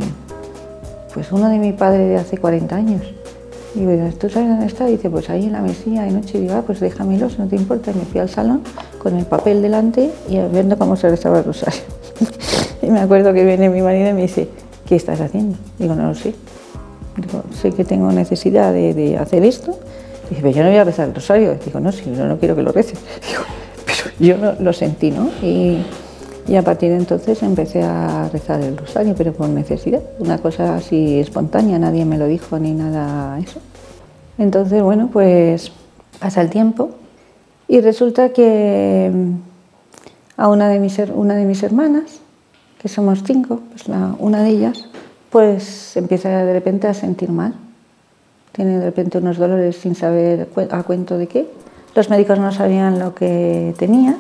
pues 1.15 1.31
uno 1.33 1.49
de 1.49 1.59
mi 1.59 1.73
padre 1.73 2.07
de 2.07 2.17
hace 2.17 2.39
40 2.39 2.75
años. 2.75 3.03
Y 3.75 3.81
digo, 3.81 3.93
¿tú 4.19 4.29
sabes 4.29 4.49
dónde 4.49 4.67
está? 4.67 4.89
Y 4.89 4.93
dice, 4.93 5.11
pues 5.11 5.31
ahí 5.31 5.45
en 5.45 5.53
la 5.53 5.61
mesilla 5.61 6.03
de 6.03 6.11
noche. 6.11 6.39
Y 6.39 6.43
digo, 6.43 6.55
ah, 6.55 6.63
pues 6.67 6.81
déjamelo, 6.81 7.31
si 7.31 7.39
no 7.39 7.47
te 7.47 7.57
importa. 7.57 7.93
Y 7.93 7.95
me 7.95 8.05
fui 8.05 8.21
al 8.21 8.29
salón 8.29 8.63
con 8.99 9.17
el 9.17 9.25
papel 9.27 9.63
delante 9.63 10.11
y 10.29 10.39
viendo 10.39 10.77
cómo 10.77 10.97
se 10.97 11.09
rezaba 11.09 11.39
el 11.39 11.45
rosario. 11.45 11.83
y 12.83 12.91
me 12.91 13.01
acuerdo 13.01 13.33
que 13.33 13.45
viene 13.45 13.69
mi 13.69 13.83
marido 13.83 14.09
y 14.09 14.13
me 14.15 14.23
dice, 14.23 14.49
¿qué 14.87 14.97
estás 14.97 15.21
haciendo? 15.21 15.57
Digo, 15.79 15.95
no 15.95 16.09
lo 16.09 16.15
sé. 16.15 16.35
Digo, 17.17 17.45
sé 17.53 17.73
que 17.73 17.85
tengo 17.85 18.11
necesidad 18.11 18.73
de 18.73 19.17
hacer 19.19 19.45
esto 19.45 19.79
Dice, 20.31 20.43
pero 20.43 20.55
yo 20.55 20.63
no 20.63 20.69
voy 20.69 20.79
a 20.79 20.85
rezar 20.85 21.09
el 21.09 21.15
rosario. 21.15 21.57
Digo, 21.65 21.81
no, 21.81 21.93
si 21.93 22.09
no, 22.11 22.27
no 22.27 22.39
quiero 22.39 22.55
que 22.55 22.63
lo 22.63 22.73
reces. 22.73 22.99
Digo, 24.21 24.37
yo 24.37 24.55
lo, 24.61 24.73
sentí, 24.73 25.11
¿no? 25.11 25.31
Y, 25.43 25.79
y, 26.47 26.57
a 26.57 26.63
partir 26.63 26.91
de 26.91 26.97
entonces 26.97 27.43
empecé 27.43 27.83
a 27.83 28.29
rezar 28.33 28.61
el 28.61 28.77
rosario, 28.77 29.15
pero 29.17 29.33
por 29.33 29.49
necesidad, 29.49 30.03
una 30.19 30.39
cosa 30.39 30.77
así 30.77 31.19
espontánea, 31.19 31.79
nadie 31.79 32.05
me 32.05 32.19
lo 32.19 32.27
dijo 32.27 32.59
ni 32.59 32.73
nada 32.73 33.39
eso. 33.39 33.61
Entonces, 34.39 34.83
bueno, 34.83 35.09
pues 35.13 35.73
pasa 36.21 36.41
el 36.41 36.51
tiempo 36.51 36.91
y 37.67 37.81
resulta 37.81 38.33
que 38.33 39.13
a 40.37 40.49
una 40.49 40.69
de 40.69 40.79
mis, 40.79 40.99
una 41.15 41.35
de 41.35 41.45
mis 41.45 41.63
hermanas, 41.63 42.21
que 42.81 42.89
somos 42.89 43.23
cinco, 43.25 43.61
pues 43.71 43.85
una 44.19 44.43
de 44.43 44.49
ellas, 44.49 44.89
pues 45.31 45.97
empieza 45.97 46.29
de 46.45 46.53
repente 46.53 46.87
a 46.87 46.95
sentir 46.95 47.31
mal. 47.31 47.55
Tiene 48.59 48.81
de 48.81 48.87
repente 48.87 49.19
unos 49.19 49.37
dolores 49.37 49.77
sin 49.77 49.95
saber 49.95 50.49
a 50.73 50.83
cuento 50.83 51.17
de 51.17 51.29
qué. 51.29 51.47
Los 51.95 52.11
médicos 52.11 52.41
no 52.41 52.51
sabían 52.51 52.99
lo 52.99 53.15
que 53.15 53.73
tenía 53.79 54.17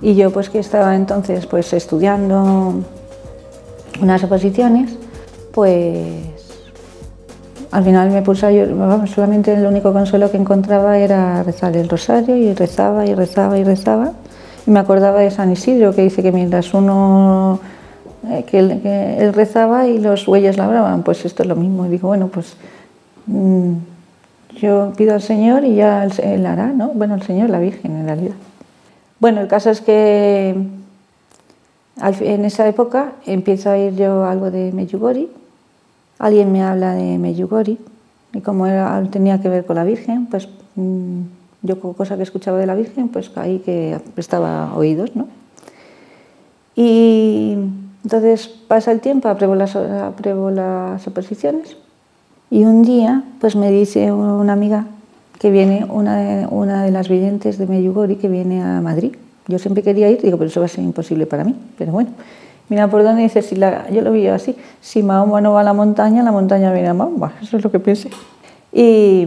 y 0.00 0.14
yo 0.14 0.30
pues 0.30 0.48
que 0.48 0.60
estaba 0.60 0.94
entonces 0.94 1.46
pues 1.46 1.72
estudiando 1.72 2.84
unas 4.00 4.22
oposiciones, 4.22 4.96
pues 5.52 6.54
al 7.72 7.82
final 7.82 8.10
me 8.10 8.22
puse 8.22 8.54
llorar, 8.54 9.08
solamente 9.08 9.52
el 9.52 9.66
único 9.66 9.92
consuelo 9.92 10.30
que 10.30 10.36
encontraba 10.36 10.96
era 10.96 11.42
rezar 11.42 11.76
el 11.76 11.88
rosario 11.88 12.36
y 12.36 12.54
rezaba 12.54 13.06
y 13.06 13.14
rezaba 13.16 13.58
y 13.58 13.64
rezaba. 13.64 14.12
Y 14.68 14.70
me 14.70 14.78
acordaba 14.78 15.18
de 15.18 15.32
San 15.32 15.50
Isidro 15.50 15.92
que 15.92 16.02
dice 16.02 16.22
que 16.22 16.30
mientras 16.30 16.72
uno 16.74 17.58
eh, 18.30 18.44
que, 18.46 18.60
él, 19.18 19.32
rezaba 19.34 19.88
y 19.88 19.98
los 19.98 20.26
bueyes 20.26 20.58
labraban, 20.58 21.02
pues 21.02 21.24
esto 21.24 21.42
es 21.42 21.48
lo 21.48 21.56
mismo. 21.56 21.86
Y 21.86 21.88
digo, 21.88 22.06
bueno, 22.06 22.28
pues 22.28 22.54
yo 23.26 24.92
pido 24.96 25.14
al 25.14 25.22
Señor 25.22 25.64
y 25.64 25.76
ya 25.76 26.04
él, 26.04 26.46
hará, 26.46 26.68
¿no? 26.68 26.88
Bueno, 26.88 27.14
el 27.14 27.22
Señor, 27.22 27.50
la 27.50 27.58
Virgen 27.58 27.96
en 27.96 28.06
realidad. 28.06 28.34
Bueno, 29.18 29.40
el 29.40 29.48
caso 29.48 29.70
es 29.70 29.80
que 29.80 30.54
en 32.00 32.44
esa 32.44 32.68
época 32.68 33.12
empiezo 33.26 33.70
a 33.70 33.78
ir 33.78 33.94
yo 33.94 34.24
algo 34.24 34.50
de 34.50 34.72
Meyugori, 34.72 35.30
alguien 36.18 36.52
me 36.52 36.62
habla 36.62 36.94
de 36.94 37.18
Meyugori 37.18 37.78
y 38.32 38.40
como 38.40 38.66
era, 38.66 39.02
tenía 39.10 39.40
que 39.40 39.48
ver 39.48 39.64
con 39.64 39.76
la 39.76 39.84
Virgen, 39.84 40.26
pues 40.26 40.48
mm, 40.74 41.20
yo 41.62 41.80
cosa 41.80 42.16
que 42.16 42.24
escuchaba 42.24 42.58
de 42.58 42.66
la 42.66 42.74
Virgen, 42.74 43.08
pues 43.08 43.30
ahí 43.36 43.60
que 43.60 44.00
prestaba 44.14 44.74
oídos, 44.74 45.14
¿no? 45.14 45.28
Y 46.76 47.56
entonces 48.02 48.48
pasa 48.48 48.90
el 48.90 49.00
tiempo, 49.00 49.28
apruebo 49.28 49.54
las, 49.54 49.76
apruebo 49.76 50.50
las 50.50 51.06
oposiciones 51.06 51.76
y 52.54 52.64
un 52.64 52.84
día 52.84 53.24
pues 53.40 53.56
me 53.56 53.68
dice 53.72 54.12
una 54.12 54.52
amiga 54.52 54.86
que 55.40 55.50
viene, 55.50 55.84
una 55.90 56.84
de, 56.84 56.90
las 56.92 57.08
videntes 57.08 57.58
de 57.58 57.66
Meyugori 57.66 58.14
que 58.14 58.28
viene 58.28 58.62
a 58.62 58.80
Madrid. 58.80 59.16
Yo 59.48 59.58
siempre 59.58 59.82
quería 59.82 60.08
ir, 60.08 60.22
digo, 60.22 60.38
pero 60.38 60.48
eso 60.48 60.60
va 60.60 60.66
a 60.66 60.68
ser 60.68 60.84
imposible 60.84 61.26
para 61.26 61.42
mí, 61.42 61.56
pero 61.76 61.90
bueno. 61.90 62.10
Mira 62.68 62.86
por 62.86 63.02
dónde 63.02 63.22
dice, 63.22 63.42
si 63.42 63.56
la, 63.56 63.90
yo 63.90 64.02
lo 64.02 64.12
vi 64.12 64.28
así, 64.28 64.54
si 64.80 65.02
Mahoma 65.02 65.40
no 65.40 65.52
va 65.52 65.62
a 65.62 65.64
la 65.64 65.72
montaña, 65.72 66.22
la 66.22 66.30
montaña 66.30 66.72
viene 66.72 66.90
a 66.90 66.94
Mahoma, 66.94 67.32
eso 67.42 67.56
es 67.56 67.64
lo 67.64 67.72
que 67.72 67.80
pensé. 67.80 68.10
Y 68.72 69.26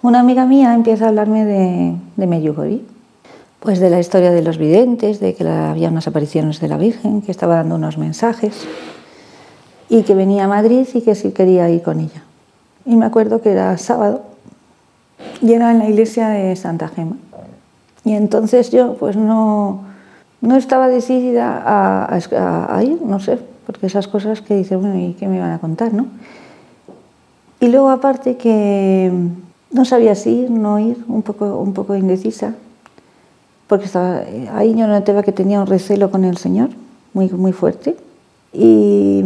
una 0.00 0.20
amiga 0.20 0.46
mía 0.46 0.72
empieza 0.72 1.04
a 1.04 1.08
hablarme 1.08 1.44
de, 1.44 1.94
de 2.16 2.26
Meyugori 2.26 2.86
pues 3.60 3.80
de 3.80 3.90
la 3.90 4.00
historia 4.00 4.30
de 4.30 4.40
los 4.40 4.56
videntes, 4.56 5.20
de 5.20 5.34
que 5.34 5.46
había 5.46 5.90
unas 5.90 6.06
apariciones 6.06 6.58
de 6.60 6.68
la 6.68 6.78
Virgen, 6.78 7.20
que 7.20 7.32
estaba 7.32 7.56
dando 7.56 7.74
unos 7.74 7.98
mensajes 7.98 8.66
y 9.88 10.02
que 10.02 10.14
venía 10.14 10.44
a 10.44 10.48
Madrid 10.48 10.86
y 10.92 11.00
que 11.00 11.14
sí 11.14 11.32
quería 11.32 11.68
ir 11.70 11.82
con 11.82 12.00
ella. 12.00 12.22
Y 12.84 12.96
me 12.96 13.06
acuerdo 13.06 13.40
que 13.40 13.52
era 13.52 13.76
sábado 13.78 14.22
y 15.40 15.52
era 15.52 15.70
en 15.70 15.78
la 15.78 15.88
iglesia 15.88 16.28
de 16.28 16.54
Santa 16.56 16.88
Gema. 16.88 17.16
Y 18.04 18.12
entonces 18.12 18.70
yo 18.70 18.94
pues 18.94 19.16
no, 19.16 19.82
no 20.40 20.56
estaba 20.56 20.88
decidida 20.88 21.62
a, 21.66 22.82
ir, 22.82 23.00
no 23.02 23.20
sé, 23.20 23.38
porque 23.66 23.86
esas 23.86 24.08
cosas 24.08 24.40
que 24.40 24.56
dice, 24.56 24.76
bueno, 24.76 24.98
¿y 24.98 25.14
qué 25.14 25.28
me 25.28 25.40
van 25.40 25.52
a 25.52 25.58
contar, 25.58 25.92
no? 25.92 26.06
Y 27.60 27.68
luego 27.68 27.90
aparte 27.90 28.36
que 28.36 29.12
no 29.72 29.84
sabía 29.84 30.14
si 30.14 30.30
ir, 30.30 30.50
no 30.50 30.78
ir, 30.78 31.04
un 31.08 31.22
poco, 31.22 31.58
un 31.58 31.74
poco 31.74 31.96
indecisa 31.96 32.54
porque 33.68 33.84
estaba, 33.84 34.22
ahí 34.54 34.74
yo 34.74 34.86
notaba 34.86 35.22
que 35.22 35.30
tenía 35.30 35.60
un 35.60 35.66
recelo 35.66 36.10
con 36.10 36.24
el 36.24 36.38
Señor 36.38 36.70
muy, 37.12 37.28
muy 37.28 37.52
fuerte. 37.52 37.96
Y 38.52 39.22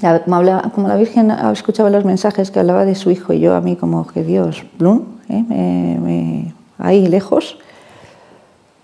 como, 0.00 0.88
la 0.88 0.96
Virgen 0.96 1.30
escuchaba 1.30 1.90
los 1.90 2.04
mensajes 2.04 2.50
que 2.50 2.60
hablaba 2.60 2.84
de 2.84 2.94
su 2.94 3.10
hijo 3.10 3.32
y 3.32 3.40
yo 3.40 3.54
a 3.54 3.60
mí 3.60 3.76
como 3.76 4.06
que 4.06 4.24
Dios, 4.24 4.64
blum, 4.78 5.02
¿eh? 5.28 6.52
ahí 6.78 7.06
lejos, 7.06 7.58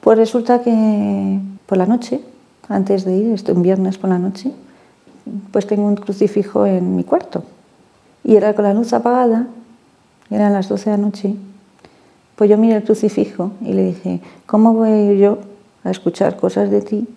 pues 0.01 0.19
resulta 0.19 0.63
que 0.63 1.41
por 1.67 1.79
la 1.79 1.87
noche, 1.87 2.21
antes 2.69 3.05
de 3.05 3.17
ir, 3.17 3.33
esto 3.33 3.53
un 3.53 3.63
viernes 3.63 3.99
por 3.99 4.11
la 4.11 4.19
noche, 4.19 4.53
pues 5.51 5.67
tengo 5.67 5.87
un 5.87 5.97
crucifijo 5.97 6.67
en 6.67 6.97
mi 6.97 7.05
cuarto. 7.05 7.43
Y 8.25 8.37
era 8.37 8.55
con 8.55 8.65
la 8.65 8.75
luz 8.75 8.93
apagada, 8.93 9.47
eran 10.31 10.53
las 10.53 10.69
12 10.69 10.91
de 10.91 10.97
la 10.97 11.03
noche, 11.03 11.35
pues 12.37 12.49
yo 12.49 12.57
miré 12.57 12.77
el 12.77 12.85
crucifijo 12.85 13.51
y 13.61 13.73
le 13.73 13.85
dije, 13.87 14.21
¿cómo 14.47 14.75
voy 14.75 15.19
yo 15.19 15.39
a 15.83 15.91
escuchar 15.91 16.37
cosas 16.37 16.71
de 16.71 16.83
ti 16.83 17.09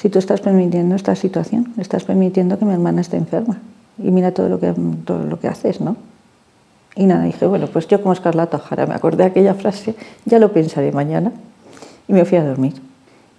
si 0.00 0.08
tú 0.08 0.18
estás 0.18 0.40
permitiendo 0.40 0.94
esta 0.94 1.14
situación? 1.14 1.74
Estás 1.76 2.04
permitiendo 2.04 2.58
que 2.58 2.64
mi 2.64 2.72
hermana 2.72 3.02
esté 3.02 3.18
enferma. 3.18 3.58
Y 3.98 4.10
mira 4.10 4.32
todo 4.32 4.48
lo 4.48 4.58
que, 4.58 4.72
todo 5.04 5.24
lo 5.24 5.38
que 5.38 5.46
haces, 5.46 5.82
¿no? 5.82 5.96
Y 6.96 7.04
nada, 7.04 7.24
dije, 7.24 7.46
bueno, 7.46 7.66
pues 7.66 7.86
yo 7.86 8.00
como 8.00 8.14
Escarlata 8.14 8.56
Ojara 8.56 8.86
me 8.86 8.94
acordé 8.94 9.18
de 9.18 9.24
aquella 9.24 9.52
frase, 9.52 9.94
ya 10.24 10.38
lo 10.38 10.52
pensaré 10.52 10.90
mañana. 10.90 11.32
Y 12.08 12.14
me 12.14 12.24
fui 12.24 12.38
a 12.38 12.44
dormir. 12.44 12.80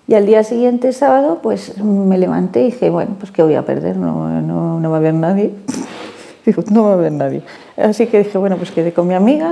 Y 0.08 0.14
al 0.14 0.28
día 0.28 0.44
siguiente, 0.44 0.94
sábado, 0.94 1.40
pues 1.42 1.82
me 1.84 2.20
levanté 2.20 2.62
y 2.62 2.66
dije, 2.66 2.92
bueno, 2.92 3.16
pues 3.20 3.32
¿qué 3.32 3.42
voy 3.42 3.56
a 3.56 3.66
perder? 3.66 3.98
No, 3.98 4.30
no, 4.42 4.80
no 4.80 4.90
va 4.92 4.98
a 4.98 5.00
haber 5.00 5.16
nadie. 5.16 5.52
Digo, 6.46 6.64
no 6.70 6.84
va 6.84 6.92
a 6.92 6.94
haber 6.94 7.12
nadie. 7.12 7.42
Así 7.76 8.06
que 8.06 8.20
dije, 8.20 8.38
bueno, 8.38 8.58
pues 8.58 8.70
quedé 8.70 8.94
con 8.94 9.08
mi 9.08 9.16
amiga 9.16 9.52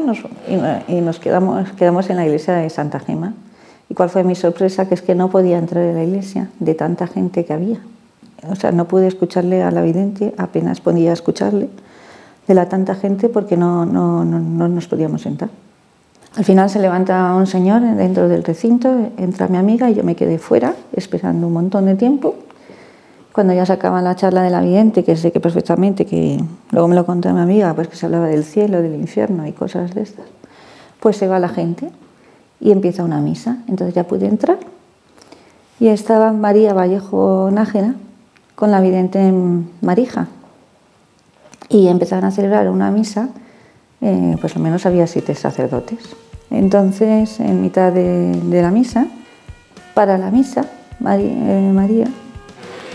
y, 0.87 1.01
nos 1.01 1.19
quedamos, 1.19 1.71
quedamos 1.71 2.07
en 2.11 2.17
la 2.17 2.25
iglesia 2.25 2.53
de 2.53 2.69
Santa 2.69 2.99
Gema. 2.99 3.33
¿Y 3.89 3.95
cuál 3.95 4.09
fue 4.09 4.23
mi 4.23 4.35
sorpresa? 4.35 4.87
Que 4.87 4.93
es 4.93 5.01
que 5.01 5.15
no 5.15 5.29
podía 5.29 5.57
entrar 5.57 5.83
en 5.83 5.95
la 5.95 6.03
iglesia 6.03 6.49
de 6.59 6.75
tanta 6.75 7.07
gente 7.07 7.43
que 7.43 7.53
había. 7.53 7.79
O 8.49 8.55
sea, 8.55 8.71
no 8.71 8.85
pude 8.85 9.07
escucharle 9.07 9.63
a 9.63 9.71
la 9.71 9.81
vidente, 9.81 10.33
apenas 10.37 10.79
podía 10.79 11.11
escucharle 11.11 11.69
de 12.47 12.53
la 12.53 12.69
tanta 12.69 12.95
gente 12.95 13.29
porque 13.29 13.57
no, 13.57 13.85
no, 13.85 14.23
no, 14.23 14.39
no 14.39 14.67
nos 14.67 14.87
podíamos 14.87 15.21
sentar. 15.21 15.49
Al 16.35 16.45
final 16.45 16.69
se 16.69 16.79
levanta 16.79 17.33
un 17.35 17.47
señor 17.47 17.81
dentro 17.81 18.29
del 18.29 18.43
recinto, 18.43 19.11
entra 19.17 19.47
mi 19.47 19.57
amiga 19.57 19.89
y 19.89 19.95
yo 19.95 20.03
me 20.03 20.15
quedé 20.15 20.37
fuera 20.37 20.75
esperando 20.93 21.47
un 21.47 21.53
montón 21.53 21.85
de 21.85 21.95
tiempo 21.95 22.35
cuando 23.33 23.53
ya 23.53 23.65
sacaban 23.65 24.03
la 24.03 24.15
charla 24.15 24.41
de 24.41 24.49
la 24.49 24.61
vidente, 24.61 25.03
que 25.03 25.15
sé 25.15 25.31
que 25.31 25.39
perfectamente, 25.39 26.05
que 26.05 26.43
luego 26.71 26.87
me 26.87 26.95
lo 26.95 27.05
contó 27.05 27.31
mi 27.31 27.39
amiga, 27.39 27.73
pues 27.73 27.87
que 27.87 27.95
se 27.95 28.05
hablaba 28.05 28.27
del 28.27 28.43
cielo, 28.43 28.81
del 28.81 28.95
infierno 28.95 29.47
y 29.47 29.53
cosas 29.53 29.93
de 29.93 30.01
estas, 30.01 30.25
pues 30.99 31.17
se 31.17 31.27
va 31.27 31.39
la 31.39 31.49
gente 31.49 31.89
y 32.59 32.71
empieza 32.71 33.03
una 33.03 33.19
misa. 33.19 33.57
Entonces 33.67 33.95
ya 33.95 34.05
pude 34.05 34.27
entrar 34.27 34.57
y 35.79 35.87
estaba 35.87 36.33
María 36.33 36.73
Vallejo 36.73 37.49
Nájera 37.51 37.95
con 38.55 38.71
la 38.71 38.81
vidente 38.81 39.31
Marija 39.81 40.27
y 41.69 41.87
empezaron 41.87 42.25
a 42.25 42.31
celebrar 42.31 42.69
una 42.69 42.91
misa, 42.91 43.29
eh, 44.01 44.35
pues 44.41 44.55
al 44.55 44.61
menos 44.61 44.85
había 44.85 45.07
siete 45.07 45.35
sacerdotes. 45.35 46.15
Entonces, 46.51 47.39
en 47.39 47.61
mitad 47.61 47.93
de, 47.93 48.61
la 48.61 48.71
misa, 48.71 49.05
para 49.93 50.17
la 50.17 50.31
misa, 50.31 50.65
eh, 51.07 51.71
María 51.71 52.07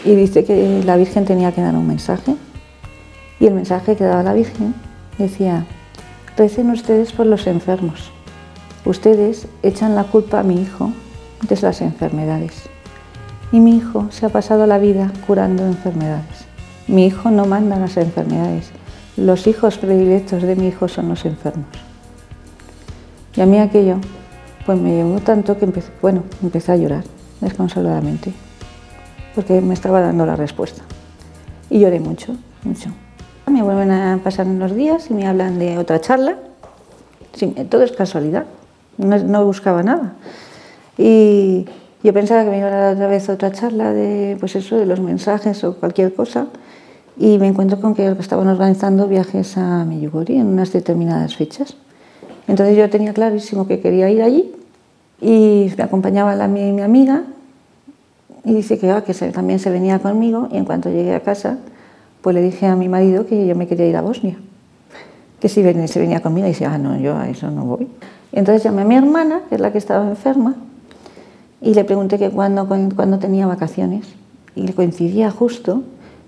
y 0.05 0.15
dice 0.15 0.45
que 0.45 0.83
la 0.85 0.97
Virgen 0.97 1.25
tenía 1.25 1.53
que 1.53 1.63
dar 1.63 1.75
un 1.75 1.87
mensaje. 1.87 2.37
Y 3.41 3.47
el 3.47 3.55
mensaje 3.55 3.97
que 3.97 4.05
daba 4.05 4.23
la 4.23 4.35
Virgen 4.35 4.75
decía, 5.19 5.65
recen 6.37 6.71
ustedes 6.71 7.13
por 7.13 7.27
los 7.27 7.47
enfermos. 7.47 8.13
Ustedes 8.85 9.47
echan 9.63 9.95
la 9.95 10.05
culpa 10.05 10.41
a 10.41 10.43
mi 10.43 10.61
hijo 10.61 10.93
de 11.49 11.61
las 11.61 11.81
enfermedades. 11.81 12.65
Y 13.53 13.61
mi 13.61 13.77
hijo 13.77 14.09
se 14.11 14.27
ha 14.27 14.29
pasado 14.29 14.67
la 14.67 14.79
vida 14.79 15.13
curando 15.27 15.65
enfermedades. 15.65 16.47
Mi 16.87 17.07
hijo 17.07 17.31
no 17.31 17.47
manda 17.47 17.79
las 17.79 17.97
enfermedades. 17.97 18.71
Los 19.17 19.47
hijos 19.47 19.79
predilectos 19.79 20.43
de 20.43 20.57
mi 20.57 20.69
hijo 20.69 20.89
son 20.89 21.09
los 21.09 21.25
enfermos. 21.25 21.69
Y 23.37 23.41
a 23.41 23.47
mí 23.47 23.59
aquello, 23.59 23.99
pues 24.67 24.79
me 24.79 24.95
llevó 24.97 25.21
tanto 25.21 25.59
que 25.59 25.65
empecé, 25.65 25.91
bueno, 26.03 26.25
empecé 26.43 26.73
a 26.73 26.77
llorar 26.77 27.05
desconsoladamente 27.41 28.33
porque 29.35 29.61
me 29.61 29.75
estaba 29.75 30.01
dando 30.01 30.25
la 30.27 30.37
respuesta. 30.37 30.83
Y 31.71 31.81
lloré 31.81 32.01
mucho, 32.01 32.37
mucho. 32.63 32.91
Me 33.51 33.63
vuelven 33.63 33.91
a 33.91 34.21
pasar 34.23 34.47
unos 34.47 34.75
días 34.75 35.11
y 35.11 35.15
me 35.15 35.27
hablan 35.27 35.59
de 35.59 35.79
otra 35.79 36.01
charla. 36.01 36.39
todo 37.69 37.83
es 37.83 37.93
casualidad, 37.93 38.47
no, 38.99 39.45
buscaba 39.45 39.83
nada. 39.83 40.15
Y 40.97 41.67
yo 42.03 42.13
pensaba 42.13 42.45
que 42.45 42.51
me 42.51 42.59
iba 42.59 42.69
a 42.69 42.71
dar 42.71 42.95
otra 42.95 43.07
vez 43.09 43.29
otra 43.29 43.53
charla 43.53 43.93
de, 43.93 44.37
pues 44.39 44.57
eso, 44.57 44.77
de 44.77 44.87
los 44.87 45.01
mensajes 45.01 45.65
o 45.65 45.77
cualquier 45.77 46.15
cosa. 46.15 46.47
Y 47.17 47.39
me 47.39 47.47
encuentro 47.47 47.81
con 47.81 47.95
que 47.95 48.09
estaban 48.19 48.49
organizando 48.49 49.07
viajes 49.07 49.57
a 49.57 49.85
Meyugori 49.85 50.37
en 50.37 50.47
unas 50.47 50.73
determinadas 50.73 51.37
fechas. 51.37 51.77
Entonces 52.49 52.77
yo 52.77 52.91
tenía 52.91 53.15
clarísimo 53.15 53.67
que 53.67 53.81
quería 53.81 54.11
ir 54.11 54.23
allí 54.23 54.53
Y 55.21 55.73
me 55.79 55.85
acompañaba 55.85 56.35
la, 56.35 56.49
mi, 56.49 56.73
mi 56.73 56.83
amiga 56.83 57.25
y 58.45 58.53
dice 58.53 58.79
que, 58.79 58.91
ah, 58.91 59.03
también 59.33 59.59
se 59.59 59.71
venía 59.71 59.99
conmigo 59.99 60.49
y 60.53 60.59
en 60.59 60.67
cuanto 60.67 60.91
llegué 60.91 61.15
a 61.15 61.21
casa, 61.21 61.59
pues 62.21 62.35
le 62.35 62.43
dije 62.43 62.67
a 62.67 62.77
mi 62.77 62.89
marido 62.89 63.27
que 63.27 63.47
yo 63.47 63.55
me 63.55 63.67
quería 63.67 63.87
ir 63.87 63.97
a 63.97 64.03
Bosnia, 64.03 64.37
que 65.41 65.49
si 65.49 65.63
venía, 65.63 65.89
se 65.89 65.99
venía 65.99 66.21
conmigo 66.21 66.47
y 66.47 66.51
dice, 66.51 66.67
ah, 66.67 66.77
no, 66.77 66.99
yo 66.99 67.17
a 67.17 67.29
eso 67.29 67.51
no 67.51 67.65
voy. 67.65 67.89
Entonces 68.35 68.65
llamé 68.65 68.83
a 68.83 68.85
mi 68.85 68.97
hermana, 68.97 69.43
que 69.49 69.55
es 69.55 69.61
la 69.61 69.71
que 69.71 69.79
estaba 69.79 70.09
enferma, 70.09 70.57
y 71.61 71.73
le 71.73 71.85
pregunté 71.85 72.19
que 72.19 72.31
cuándo, 72.31 72.67
tenía 73.19 73.47
vacaciones. 73.47 74.07
Y 74.57 74.67
le 74.67 74.75
coincidía 74.75 75.31
justo, 75.31 75.83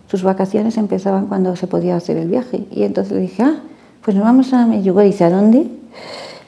sus 0.09 0.23
vacaciones 0.23 0.79
empezaban 0.79 1.27
cuando 1.27 1.57
se 1.57 1.67
podía 1.67 1.97
hacer 1.97 2.17
el 2.17 2.29
viaje. 2.29 2.65
Y 2.71 2.85
entonces 2.85 3.13
le 3.13 3.21
dije, 3.21 3.43
ah, 3.43 3.57
pues 4.03 4.17
nos 4.17 4.25
vamos 4.25 4.53
a 4.53 4.67
Medjugorje. 4.67 5.09
Dice, 5.09 5.25
¿a 5.25 5.31
dónde? 5.31 5.69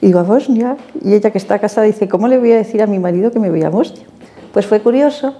Y 0.01 0.07
digo, 0.07 0.19
a 0.19 0.23
Bosnia. 0.23 0.77
Y 1.03 1.13
ella 1.13 1.29
que 1.31 1.37
está 1.37 1.59
casada 1.59 1.85
dice, 1.85 2.07
¿cómo 2.07 2.27
le 2.29 2.39
voy 2.39 2.53
a 2.53 2.57
decir 2.57 2.81
a 2.81 2.87
mi 2.87 2.97
marido 2.97 3.31
que 3.31 3.39
me 3.39 3.49
voy 3.49 3.63
a 3.63 3.69
Bosnia? 3.69 4.05
Pues 4.53 4.65
fue 4.65 4.79
curioso 4.81 5.35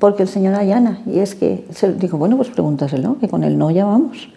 porque 0.00 0.24
el 0.24 0.28
señor 0.28 0.56
Ayana, 0.56 1.00
y 1.06 1.20
es 1.20 1.34
que 1.34 1.64
se 1.70 1.92
dijo, 1.94 2.18
bueno, 2.18 2.36
pues 2.36 2.48
pregúntaselo, 2.48 3.18
que 3.18 3.28
con 3.28 3.44
él 3.44 3.56
no 3.56 3.70
ya 3.70 3.84
vamos. 3.84 4.30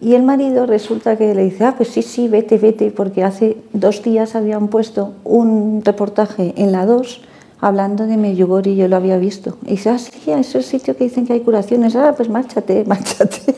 Y 0.00 0.14
el 0.14 0.22
marido 0.22 0.66
resulta 0.66 1.16
que 1.16 1.34
le 1.34 1.44
dice, 1.44 1.64
ah, 1.64 1.74
pues 1.76 1.88
sí, 1.90 2.02
sí, 2.02 2.28
vete, 2.28 2.58
vete, 2.58 2.90
porque 2.90 3.22
hace 3.22 3.56
dos 3.72 4.02
días 4.02 4.34
habían 4.34 4.68
puesto 4.68 5.12
un 5.24 5.82
reportaje 5.84 6.52
en 6.56 6.72
la 6.72 6.84
2 6.84 7.22
hablando 7.60 8.06
de 8.06 8.16
Medjugorje 8.16 8.70
y 8.70 8.76
yo 8.76 8.88
lo 8.88 8.96
había 8.96 9.16
visto. 9.16 9.56
Y 9.64 9.70
dice, 9.70 9.90
ah, 9.90 9.98
sí, 9.98 10.30
a 10.30 10.38
ese 10.38 10.62
sitio 10.62 10.96
que 10.96 11.04
dicen 11.04 11.26
que 11.26 11.32
hay 11.32 11.40
curaciones, 11.40 11.96
ah, 11.96 12.12
pues 12.16 12.28
márchate, 12.28 12.84
márchate. 12.86 13.54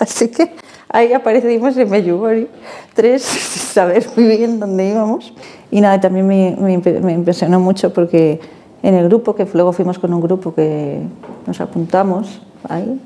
Así 0.00 0.28
que 0.28 0.50
ahí 0.88 1.12
aparecimos 1.12 1.76
en 1.76 1.88
Medjugorje, 1.88 2.48
tres, 2.94 3.22
saber 3.72 4.06
muy 4.16 4.26
bien 4.26 4.60
dónde 4.60 4.90
íbamos. 4.90 5.32
Y 5.70 5.80
nada, 5.80 6.00
también 6.00 6.26
me, 6.26 6.56
me, 6.60 7.12
impresionó 7.12 7.60
mucho 7.60 7.92
porque 7.92 8.40
en 8.82 8.94
el 8.94 9.08
grupo, 9.08 9.34
que 9.34 9.46
luego 9.52 9.72
fuimos 9.72 9.98
con 9.98 10.12
un 10.12 10.20
grupo 10.20 10.54
que 10.54 11.00
nos 11.46 11.60
apuntamos 11.60 12.42
ahí, 12.68 13.00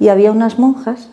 y 0.00 0.08
había 0.08 0.32
unas 0.32 0.58
monjas 0.58 1.08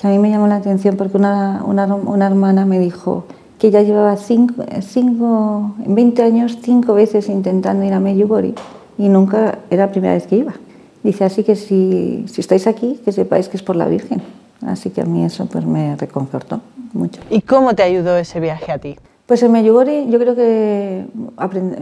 que 0.00 0.08
a 0.08 0.10
mí 0.10 0.18
me 0.18 0.30
llamó 0.30 0.46
la 0.46 0.56
atención 0.56 0.96
porque 0.96 1.16
una, 1.16 1.62
una, 1.64 1.86
una 1.94 2.26
hermana 2.26 2.64
me 2.64 2.78
dijo, 2.78 3.24
que 3.60 3.70
ya 3.70 3.82
llevaba 3.82 4.16
cinco, 4.16 4.64
cinco, 4.80 5.74
20 5.86 6.22
años 6.22 6.58
cinco 6.62 6.94
veces 6.94 7.28
intentando 7.28 7.84
ir 7.84 7.92
a 7.92 8.00
Medjugorje 8.00 8.54
y 8.96 9.08
nunca 9.08 9.58
era 9.68 9.86
la 9.86 9.92
primera 9.92 10.14
vez 10.14 10.26
que 10.26 10.36
iba. 10.36 10.54
Dice, 11.02 11.24
así 11.24 11.44
que 11.44 11.56
si, 11.56 12.24
si 12.26 12.40
estáis 12.40 12.66
aquí, 12.66 12.98
que 13.04 13.12
sepáis 13.12 13.48
que 13.48 13.58
es 13.58 13.62
por 13.62 13.76
la 13.76 13.86
Virgen. 13.86 14.22
Así 14.66 14.88
que 14.90 15.02
a 15.02 15.04
mí 15.04 15.24
eso 15.24 15.44
pues 15.46 15.66
me 15.66 15.94
reconfortó 15.96 16.60
mucho. 16.94 17.20
¿Y 17.28 17.42
cómo 17.42 17.74
te 17.74 17.82
ayudó 17.82 18.16
ese 18.16 18.40
viaje 18.40 18.72
a 18.72 18.78
ti? 18.78 18.96
Pues 19.26 19.42
en 19.42 19.52
Medjugorje 19.52 20.06
yo 20.08 20.18
creo 20.18 20.34
que, 20.34 21.04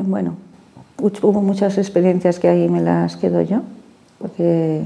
bueno, 0.04 0.34
hubo 1.00 1.42
muchas 1.42 1.78
experiencias 1.78 2.40
que 2.40 2.48
ahí 2.48 2.68
me 2.68 2.80
las 2.80 3.16
quedo 3.16 3.40
yo, 3.42 3.60
porque 4.18 4.82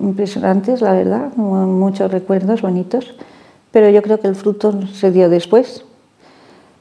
impresionantes, 0.00 0.80
la 0.80 0.92
verdad, 0.92 1.34
muchos 1.36 2.10
recuerdos 2.10 2.62
bonitos, 2.62 3.14
pero 3.70 3.90
yo 3.90 4.02
creo 4.02 4.20
que 4.20 4.28
el 4.28 4.36
fruto 4.36 4.86
se 4.86 5.10
dio 5.10 5.28
después, 5.28 5.84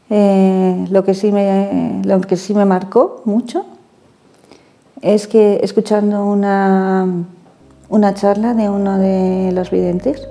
eh, 0.09 0.85
lo, 0.89 1.03
que 1.03 1.13
sí 1.13 1.31
me, 1.31 2.01
lo 2.05 2.21
que 2.21 2.37
sí 2.37 2.53
me 2.53 2.65
marcó 2.65 3.21
mucho 3.25 3.65
es 5.01 5.27
que 5.27 5.59
escuchando 5.63 6.25
una, 6.25 7.07
una 7.89 8.13
charla 8.13 8.53
de 8.53 8.69
uno 8.69 8.97
de 8.99 9.51
los 9.53 9.71
videntes, 9.71 10.27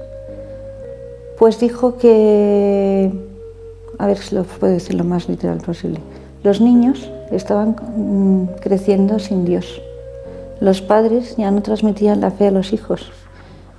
pues 1.38 1.58
dijo 1.58 1.96
que, 1.96 3.10
a 3.98 4.06
ver 4.06 4.18
si 4.18 4.34
lo 4.34 4.44
puedo 4.44 4.72
decir 4.72 4.94
lo 4.94 5.04
más 5.04 5.28
literal 5.28 5.58
posible, 5.58 6.00
los 6.42 6.60
niños 6.60 7.10
estaban 7.30 7.76
mm, 7.96 8.60
creciendo 8.60 9.18
sin 9.18 9.44
Dios. 9.44 9.80
Los 10.62 10.80
padres 10.80 11.34
ya 11.36 11.50
no 11.50 11.60
transmitían 11.60 12.20
la 12.20 12.30
fe 12.30 12.46
a 12.46 12.50
los 12.52 12.72
hijos. 12.72 13.10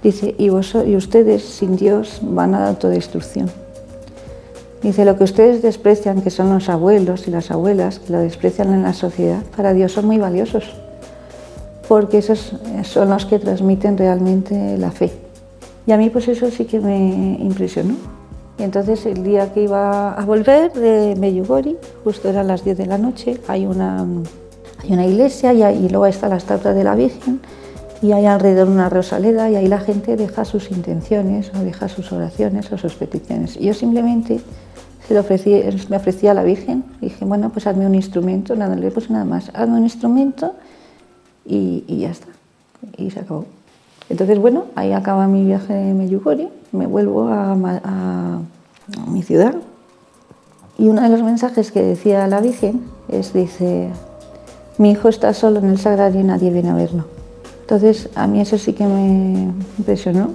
Dice, 0.03 0.35
y, 0.37 0.49
vos, 0.49 0.75
y 0.85 0.97
ustedes 0.97 1.41
sin 1.41 1.77
Dios 1.77 2.19
van 2.21 2.53
a 2.55 2.59
la 2.59 2.67
autodestrucción. 2.67 3.49
Dice, 4.81 5.05
lo 5.05 5.15
que 5.15 5.23
ustedes 5.23 5.61
desprecian, 5.61 6.21
que 6.21 6.29
son 6.29 6.53
los 6.53 6.67
abuelos 6.67 7.25
y 7.25 7.31
las 7.31 7.51
abuelas, 7.51 7.99
que 7.99 8.11
lo 8.11 8.19
desprecian 8.19 8.73
en 8.73 8.83
la 8.83 8.91
sociedad, 8.91 9.41
para 9.55 9.71
Dios 9.71 9.93
son 9.93 10.07
muy 10.07 10.17
valiosos, 10.17 10.75
porque 11.87 12.17
esos 12.17 12.51
son 12.81 13.11
los 13.11 13.25
que 13.27 13.39
transmiten 13.39 13.97
realmente 13.97 14.77
la 14.77 14.91
fe. 14.91 15.09
Y 15.87 15.93
a 15.93 15.97
mí 15.97 16.09
pues 16.09 16.27
eso 16.27 16.51
sí 16.51 16.65
que 16.65 16.81
me 16.81 17.37
impresionó. 17.39 17.95
Y 18.59 18.63
entonces 18.63 19.05
el 19.05 19.23
día 19.23 19.53
que 19.53 19.63
iba 19.63 20.15
a 20.15 20.25
volver 20.25 20.73
de 20.73 21.15
Medjugorje, 21.17 21.77
justo 22.03 22.27
eran 22.27 22.47
las 22.47 22.65
10 22.65 22.77
de 22.77 22.85
la 22.87 22.97
noche, 22.97 23.39
hay 23.47 23.65
una, 23.65 24.05
hay 24.83 24.91
una 24.91 25.05
iglesia 25.05 25.53
y, 25.53 25.87
luego 25.89 26.05
está 26.05 26.27
la 26.27 26.37
estatua 26.37 26.73
de 26.73 26.83
la 26.83 26.95
Virgen 26.95 27.39
y 28.01 28.11
hay 28.11 28.25
alrededor 28.25 28.67
una 28.67 28.89
rosaleda 28.89 29.49
y 29.49 29.55
ahí 29.55 29.67
la 29.67 29.79
gente 29.79 30.17
deja 30.17 30.43
sus 30.43 30.71
intenciones 30.71 31.51
o 31.55 31.59
deja 31.59 31.87
sus 31.87 32.11
oraciones 32.11 32.69
o 32.71 32.77
sus 32.77 32.95
peticiones. 32.95 33.57
Yo 33.57 33.73
simplemente 33.73 34.41
se 35.07 35.17
ofrecí, 35.17 35.63
me 35.89 35.97
ofrecía 35.97 36.31
a 36.31 36.33
la 36.33 36.43
Virgen. 36.43 36.83
Dije, 36.99 37.23
bueno, 37.23 37.49
pues 37.49 37.65
hazme 37.65 37.85
un 37.85 37.95
instrumento, 37.95 38.55
nada, 38.57 38.75
le 38.75 38.91
puse 38.91 39.11
nada 39.13 39.23
más, 39.23 39.51
hazme 39.53 39.77
un 39.77 39.83
instrumento 39.83 40.53
y, 41.45 41.83
ya 41.87 42.09
está. 42.09 42.27
Y 42.97 43.11
se 43.11 43.21
acabó. 43.21 43.45
Entonces, 44.09 44.37
bueno, 44.37 44.65
ahí 44.75 44.91
acaba 44.91 45.27
mi 45.27 45.45
viaje 45.45 45.73
de 45.73 45.93
Medjugorje, 45.93 46.49
me 46.73 46.87
vuelvo 46.87 47.29
a, 47.29 47.53
a 47.53 48.41
mi 49.07 49.23
ciudad. 49.23 49.55
Y 50.77 50.89
uno 50.89 51.01
de 51.01 51.09
los 51.09 51.23
mensajes 51.23 51.71
que 51.71 51.81
decía 51.81 52.27
la 52.27 52.41
Virgen 52.41 52.81
es, 53.07 53.31
dice, 53.31 53.89
mi 54.77 54.91
hijo 54.91 55.09
está 55.09 55.33
solo 55.33 55.59
en 55.59 55.69
el 55.69 55.79
sagrario 55.79 56.21
y 56.21 56.23
nadie 56.23 56.49
viene 56.49 56.69
a 56.69 56.75
verlo. 56.75 57.05
Entonces, 57.61 58.09
a 58.15 58.27
mí 58.27 58.41
eso 58.41 58.57
sí 58.57 58.73
que 58.73 58.85
me 58.85 59.51
impresionó 59.77 60.31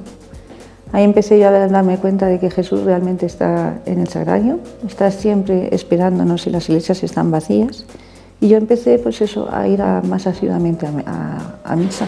Ahí 0.92 1.04
empecé 1.04 1.38
yo 1.38 1.48
a 1.48 1.50
darme 1.50 1.98
cuenta 1.98 2.26
de 2.26 2.38
que 2.38 2.50
Jesús 2.50 2.82
realmente 2.84 3.26
está 3.26 3.80
en 3.84 4.00
el 4.00 4.08
sagrario, 4.08 4.58
está 4.86 5.10
siempre 5.10 5.74
esperándonos 5.74 6.42
si 6.42 6.50
las 6.50 6.68
iglesias 6.68 7.02
están 7.02 7.30
vacías. 7.30 7.84
Y 8.40 8.48
yo 8.48 8.56
empecé 8.56 8.98
pues 8.98 9.20
eso, 9.20 9.48
a 9.52 9.68
ir 9.68 9.82
más 10.04 10.26
asiduamente 10.26 10.86
a, 10.86 11.76
misa. 11.76 12.06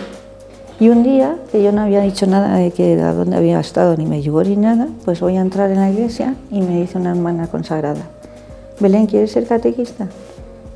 Y 0.79 0.88
un 0.88 1.03
día, 1.03 1.37
que 1.53 1.62
yo 1.62 1.73
no 1.73 1.83
había 1.83 2.01
dicho 2.01 2.27
nada 2.27 2.57
de 2.57 2.71
que 2.71 2.97
de 2.97 3.03
dónde 3.03 3.37
había 3.37 3.61
estado, 3.61 3.97
ni 3.97 4.07
me 4.07 4.23
llegó 4.23 4.43
ni 4.43 4.57
nada, 4.57 4.88
pues 5.05 5.21
voy 5.21 5.37
a 5.37 5.43
entrar 5.43 5.71
en 5.71 5.81
la 5.81 5.90
iglesia 5.90 6.35
y 6.51 6.62
me 6.62 6.81
dice 6.81 6.97
una 6.97 7.11
hermana 7.11 7.49
consagrada, 7.49 8.09
Belén, 8.79 9.07
¿quieres 9.07 9.33
ser 9.33 9.47
catequista? 9.47 10.07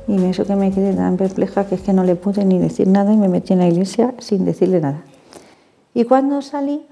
Y 0.07 0.23
hizo 0.23 0.45
que 0.45 0.55
me 0.55 0.71
quedé 0.71 0.93
tan 0.93 1.17
perpleja 1.17 1.65
que 1.65 1.75
es 1.75 1.81
que 1.81 1.93
no 1.93 2.03
le 2.03 2.15
pude 2.15 2.45
ni 2.45 2.59
decir 2.59 2.87
nada 2.87 3.11
y 3.11 3.17
me 3.17 3.27
metí 3.27 3.53
en 3.53 3.59
la 3.59 3.67
iglesia 3.67 4.13
sin 4.19 4.45
decirle 4.45 4.79
nada. 4.79 5.01
Y 5.93 6.03
cuando 6.03 6.41
salí, 6.41 6.85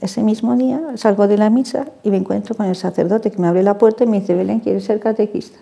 ese 0.00 0.22
mismo 0.22 0.56
día 0.56 0.80
salgo 0.96 1.28
de 1.28 1.36
la 1.36 1.50
misa 1.50 1.86
y 2.02 2.10
me 2.10 2.16
encuentro 2.16 2.56
con 2.56 2.66
el 2.66 2.74
sacerdote 2.74 3.30
que 3.30 3.38
me 3.38 3.46
abre 3.46 3.62
la 3.62 3.78
puerta 3.78 4.04
y 4.04 4.06
me 4.06 4.20
dice, 4.20 4.34
Belén, 4.34 4.60
¿quieres 4.60 4.84
ser 4.84 4.98
catequista? 4.98 5.58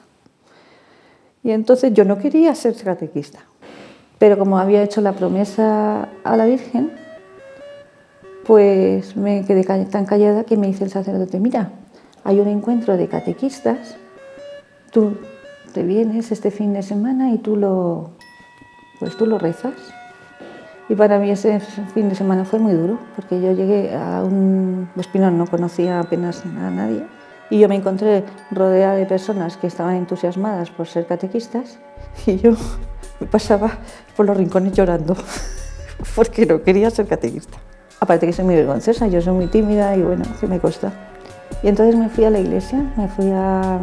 Y 1.42 1.50
entonces 1.50 1.92
yo 1.92 2.04
no 2.04 2.18
quería 2.18 2.54
ser 2.54 2.74
catequista, 2.74 3.40
pero 4.18 4.38
como 4.38 4.58
había 4.58 4.82
hecho 4.82 5.00
la 5.02 5.12
promesa 5.12 6.08
a 6.24 6.36
la 6.36 6.46
Virgen, 6.46 6.90
pues 8.46 9.16
me 9.16 9.44
quedé 9.44 9.64
tan 9.64 10.06
callada 10.06 10.44
que 10.44 10.56
me 10.56 10.68
dice 10.68 10.84
el 10.84 10.90
sacerdote, 10.90 11.40
mira, 11.40 11.72
hay 12.22 12.40
un 12.40 12.48
encuentro 12.48 12.96
de 12.96 13.08
catequistas, 13.08 13.96
tú 14.90 15.16
te 15.74 15.82
vienes 15.82 16.30
este 16.30 16.52
fin 16.52 16.72
de 16.72 16.82
semana 16.82 17.32
y 17.32 17.38
tú 17.38 17.56
lo, 17.56 18.10
pues 19.00 19.16
tú 19.16 19.26
lo 19.26 19.38
rezas. 19.38 19.74
Y 20.88 20.94
para 20.94 21.18
mí 21.18 21.30
ese 21.30 21.58
fin 21.60 22.08
de 22.08 22.14
semana 22.14 22.44
fue 22.44 22.60
muy 22.60 22.74
duro, 22.74 22.98
porque 23.16 23.40
yo 23.40 23.52
llegué 23.52 23.94
a 23.94 24.22
un 24.22 24.88
espinón, 24.96 25.36
no 25.36 25.46
conocía 25.46 25.98
apenas 25.98 26.44
a 26.44 26.70
nadie, 26.70 27.04
y 27.50 27.58
yo 27.58 27.68
me 27.68 27.74
encontré 27.74 28.22
rodeada 28.50 28.94
de 28.94 29.06
personas 29.06 29.56
que 29.56 29.66
estaban 29.66 29.96
entusiasmadas 29.96 30.70
por 30.70 30.86
ser 30.86 31.06
catequistas, 31.06 31.78
y 32.26 32.36
yo 32.36 32.52
me 33.20 33.26
pasaba 33.26 33.78
por 34.16 34.26
los 34.26 34.36
rincones 34.36 34.74
llorando, 34.74 35.16
porque 36.14 36.46
no 36.46 36.62
quería 36.62 36.90
ser 36.90 37.06
catequista. 37.06 37.58
Aparte 37.98 38.26
que 38.26 38.32
soy 38.32 38.44
muy 38.44 38.54
vergonzosa, 38.54 39.08
yo 39.08 39.20
soy 39.22 39.32
muy 39.32 39.46
tímida 39.46 39.96
y 39.96 40.02
bueno, 40.02 40.24
que 40.38 40.46
me 40.46 40.60
costó. 40.60 40.92
Y 41.62 41.68
entonces 41.68 41.96
me 41.96 42.10
fui 42.10 42.24
a 42.24 42.30
la 42.30 42.38
iglesia, 42.38 42.78
me 42.96 43.08
fui, 43.08 43.30
a, 43.32 43.80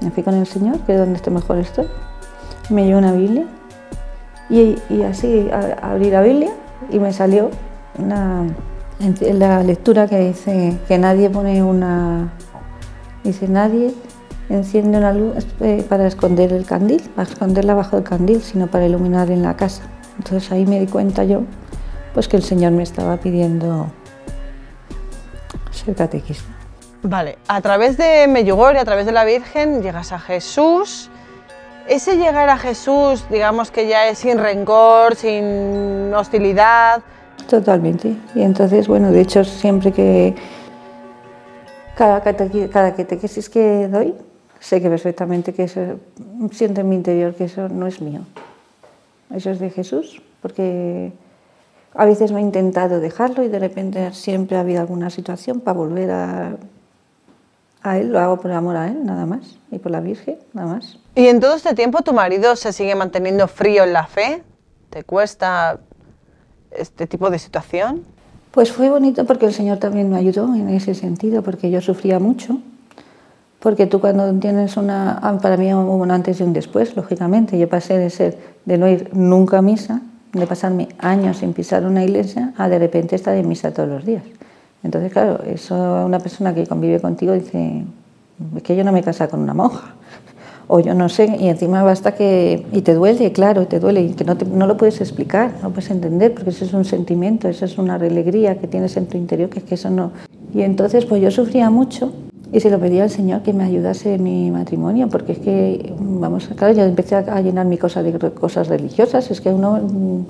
me 0.00 0.10
fui 0.10 0.22
con 0.22 0.34
el 0.34 0.46
Señor, 0.46 0.78
que 0.80 0.92
es 0.92 0.98
donde 0.98 1.16
estoy 1.16 1.32
mejor 1.32 1.58
estoy, 1.58 1.86
me 2.70 2.84
llevó 2.84 2.98
una 2.98 3.12
Biblia 3.12 3.46
y, 4.48 4.76
así 5.02 5.48
abrí 5.82 6.10
la 6.10 6.22
Biblia 6.22 6.50
y 6.90 6.98
me 6.98 7.12
salió 7.12 7.50
una, 7.98 8.44
la 9.20 9.62
lectura 9.62 10.06
que 10.06 10.18
dice 10.18 10.78
que 10.86 10.98
nadie 10.98 11.30
pone 11.30 11.62
una. 11.62 12.32
Dice, 13.24 13.48
nadie 13.48 13.92
enciende 14.48 14.98
una 14.98 15.12
luz 15.12 15.44
eh, 15.60 15.84
para 15.88 16.06
esconder 16.06 16.52
el 16.52 16.64
candil, 16.64 17.02
para 17.16 17.28
esconderla 17.28 17.74
bajo 17.74 17.96
el 17.96 18.04
candil, 18.04 18.40
sino 18.40 18.68
para 18.68 18.86
iluminar 18.86 19.30
en 19.30 19.42
la 19.42 19.56
casa. 19.56 19.82
Entonces 20.18 20.50
ahí 20.52 20.64
me 20.64 20.78
di 20.78 20.86
cuenta 20.86 21.24
yo 21.24 21.42
pues 22.14 22.28
que 22.28 22.36
el 22.36 22.42
Señor 22.42 22.72
me 22.72 22.82
estaba 22.82 23.18
pidiendo 23.18 23.88
ser 25.70 25.94
catequista. 25.94 26.55
Vale, 27.08 27.38
a 27.48 27.60
través 27.60 27.96
de 27.96 28.26
Medjugorje, 28.28 28.78
a 28.80 28.84
través 28.84 29.06
de 29.06 29.12
la 29.12 29.24
Virgen, 29.24 29.82
llegas 29.82 30.12
a 30.12 30.18
Jesús 30.18 31.10
ese 31.88 32.16
llegar 32.16 32.48
a 32.48 32.58
Jesús, 32.58 33.24
digamos 33.30 33.70
que 33.70 33.86
ya 33.86 34.08
es 34.08 34.18
sin 34.18 34.38
rencor, 34.38 35.14
sin 35.14 36.12
hostilidad. 36.14 37.02
Totalmente. 37.48 38.16
Y 38.34 38.42
entonces, 38.42 38.88
bueno, 38.88 39.12
de 39.12 39.20
hecho, 39.20 39.44
siempre 39.44 39.92
que 39.92 40.34
cada, 41.96 42.20
cada 42.20 42.94
catequesis 42.94 43.48
que 43.48 43.88
doy, 43.88 44.14
sé 44.58 44.80
que 44.80 44.88
perfectamente 44.88 45.52
que 45.52 45.64
eso, 45.64 45.80
siento 46.50 46.80
en 46.80 46.88
mi 46.88 46.96
interior 46.96 47.34
que 47.34 47.44
eso 47.44 47.68
no 47.68 47.86
es 47.86 48.00
mío. 48.00 48.22
Eso 49.32 49.50
es 49.50 49.60
de 49.60 49.70
Jesús, 49.70 50.20
porque 50.42 51.12
a 51.94 52.04
veces 52.04 52.32
me 52.32 52.40
he 52.40 52.42
intentado 52.42 53.00
dejarlo 53.00 53.44
y 53.44 53.48
de 53.48 53.58
repente 53.58 54.12
siempre 54.12 54.56
ha 54.56 54.60
habido 54.60 54.80
alguna 54.80 55.10
situación 55.10 55.60
para 55.60 55.78
volver 55.78 56.10
a, 56.10 56.56
a 57.86 57.98
Él, 57.98 58.12
lo 58.12 58.18
hago 58.18 58.38
por 58.38 58.50
amor 58.50 58.76
a 58.76 58.88
Él, 58.88 59.04
nada 59.04 59.26
más, 59.26 59.58
y 59.70 59.78
por 59.78 59.92
la 59.92 60.00
Virgen, 60.00 60.38
nada 60.52 60.74
más. 60.74 60.98
¿Y 61.14 61.26
en 61.26 61.40
todo 61.40 61.54
este 61.54 61.74
tiempo 61.74 62.02
tu 62.02 62.12
marido 62.12 62.56
se 62.56 62.72
sigue 62.72 62.94
manteniendo 62.94 63.46
frío 63.48 63.84
en 63.84 63.92
la 63.92 64.06
fe? 64.06 64.42
¿Te 64.90 65.04
cuesta 65.04 65.78
este 66.70 67.06
tipo 67.06 67.30
de 67.30 67.38
situación? 67.38 68.04
Pues 68.50 68.72
fue 68.72 68.88
bonito 68.88 69.24
porque 69.24 69.46
el 69.46 69.52
Señor 69.52 69.78
también 69.78 70.10
me 70.10 70.16
ayudó 70.16 70.54
en 70.54 70.68
ese 70.70 70.94
sentido, 70.94 71.42
porque 71.42 71.70
yo 71.70 71.80
sufría 71.80 72.18
mucho. 72.18 72.58
Porque 73.60 73.86
tú 73.86 74.00
cuando 74.00 74.32
tienes 74.38 74.76
una... 74.76 75.18
Ah, 75.22 75.38
para 75.40 75.56
mí 75.56 75.72
hubo 75.74 75.96
un 75.96 76.10
antes 76.10 76.40
y 76.40 76.42
un 76.42 76.52
después, 76.52 76.96
lógicamente. 76.96 77.58
Yo 77.58 77.68
pasé 77.68 77.98
de 77.98 78.10
ser, 78.10 78.38
de 78.64 78.78
no 78.78 78.88
ir 78.88 79.10
nunca 79.12 79.58
a 79.58 79.62
misa, 79.62 80.00
de 80.32 80.46
pasarme 80.46 80.88
años 80.98 81.38
sin 81.38 81.52
pisar 81.52 81.84
una 81.84 82.04
iglesia, 82.04 82.52
a 82.56 82.68
de 82.68 82.78
repente 82.78 83.16
estar 83.16 83.34
en 83.34 83.48
misa 83.48 83.72
todos 83.72 83.88
los 83.88 84.04
días. 84.04 84.22
Entonces, 84.86 85.12
claro, 85.12 85.40
eso 85.44 85.74
una 86.06 86.20
persona 86.20 86.54
que 86.54 86.64
convive 86.64 87.00
contigo 87.00 87.32
dice, 87.32 87.82
es 88.56 88.62
que 88.62 88.76
yo 88.76 88.84
no 88.84 88.92
me 88.92 89.02
casa 89.02 89.26
con 89.26 89.40
una 89.40 89.52
monja 89.52 89.96
o 90.68 90.78
yo 90.78 90.94
no 90.94 91.08
sé, 91.08 91.36
y 91.40 91.48
encima 91.48 91.82
basta 91.82 92.14
que, 92.14 92.64
y 92.72 92.82
te 92.82 92.94
duele, 92.94 93.32
claro, 93.32 93.66
te 93.66 93.80
duele, 93.80 94.02
y 94.02 94.10
que 94.10 94.24
no, 94.24 94.36
no 94.52 94.68
lo 94.68 94.76
puedes 94.76 95.00
explicar, 95.00 95.54
no 95.60 95.70
puedes 95.70 95.90
entender, 95.90 96.34
porque 96.34 96.50
eso 96.50 96.64
es 96.64 96.72
un 96.72 96.84
sentimiento, 96.84 97.48
eso 97.48 97.64
es 97.64 97.78
una 97.78 97.94
alegría 97.96 98.58
que 98.58 98.68
tienes 98.68 98.96
en 98.96 99.06
tu 99.06 99.18
interior, 99.18 99.50
que 99.50 99.58
es 99.58 99.64
que 99.64 99.74
eso 99.74 99.90
no. 99.90 100.12
Y 100.54 100.62
entonces, 100.62 101.04
pues 101.04 101.20
yo 101.20 101.32
sufría 101.32 101.68
mucho 101.68 102.12
y 102.52 102.60
se 102.60 102.70
lo 102.70 102.78
pedía 102.78 103.02
al 103.02 103.10
Señor 103.10 103.42
que 103.42 103.52
me 103.52 103.64
ayudase 103.64 104.14
en 104.14 104.22
mi 104.22 104.52
matrimonio, 104.52 105.08
porque 105.08 105.32
es 105.32 105.38
que, 105.40 105.92
vamos, 105.98 106.48
claro, 106.54 106.74
yo 106.74 106.84
empecé 106.84 107.16
a 107.16 107.40
llenar 107.40 107.66
mi 107.66 107.76
cosa 107.76 108.04
de 108.04 108.12
cosas 108.30 108.68
religiosas, 108.68 109.32
es 109.32 109.40
que 109.40 109.48
uno 109.48 109.80
mm, 109.82 110.24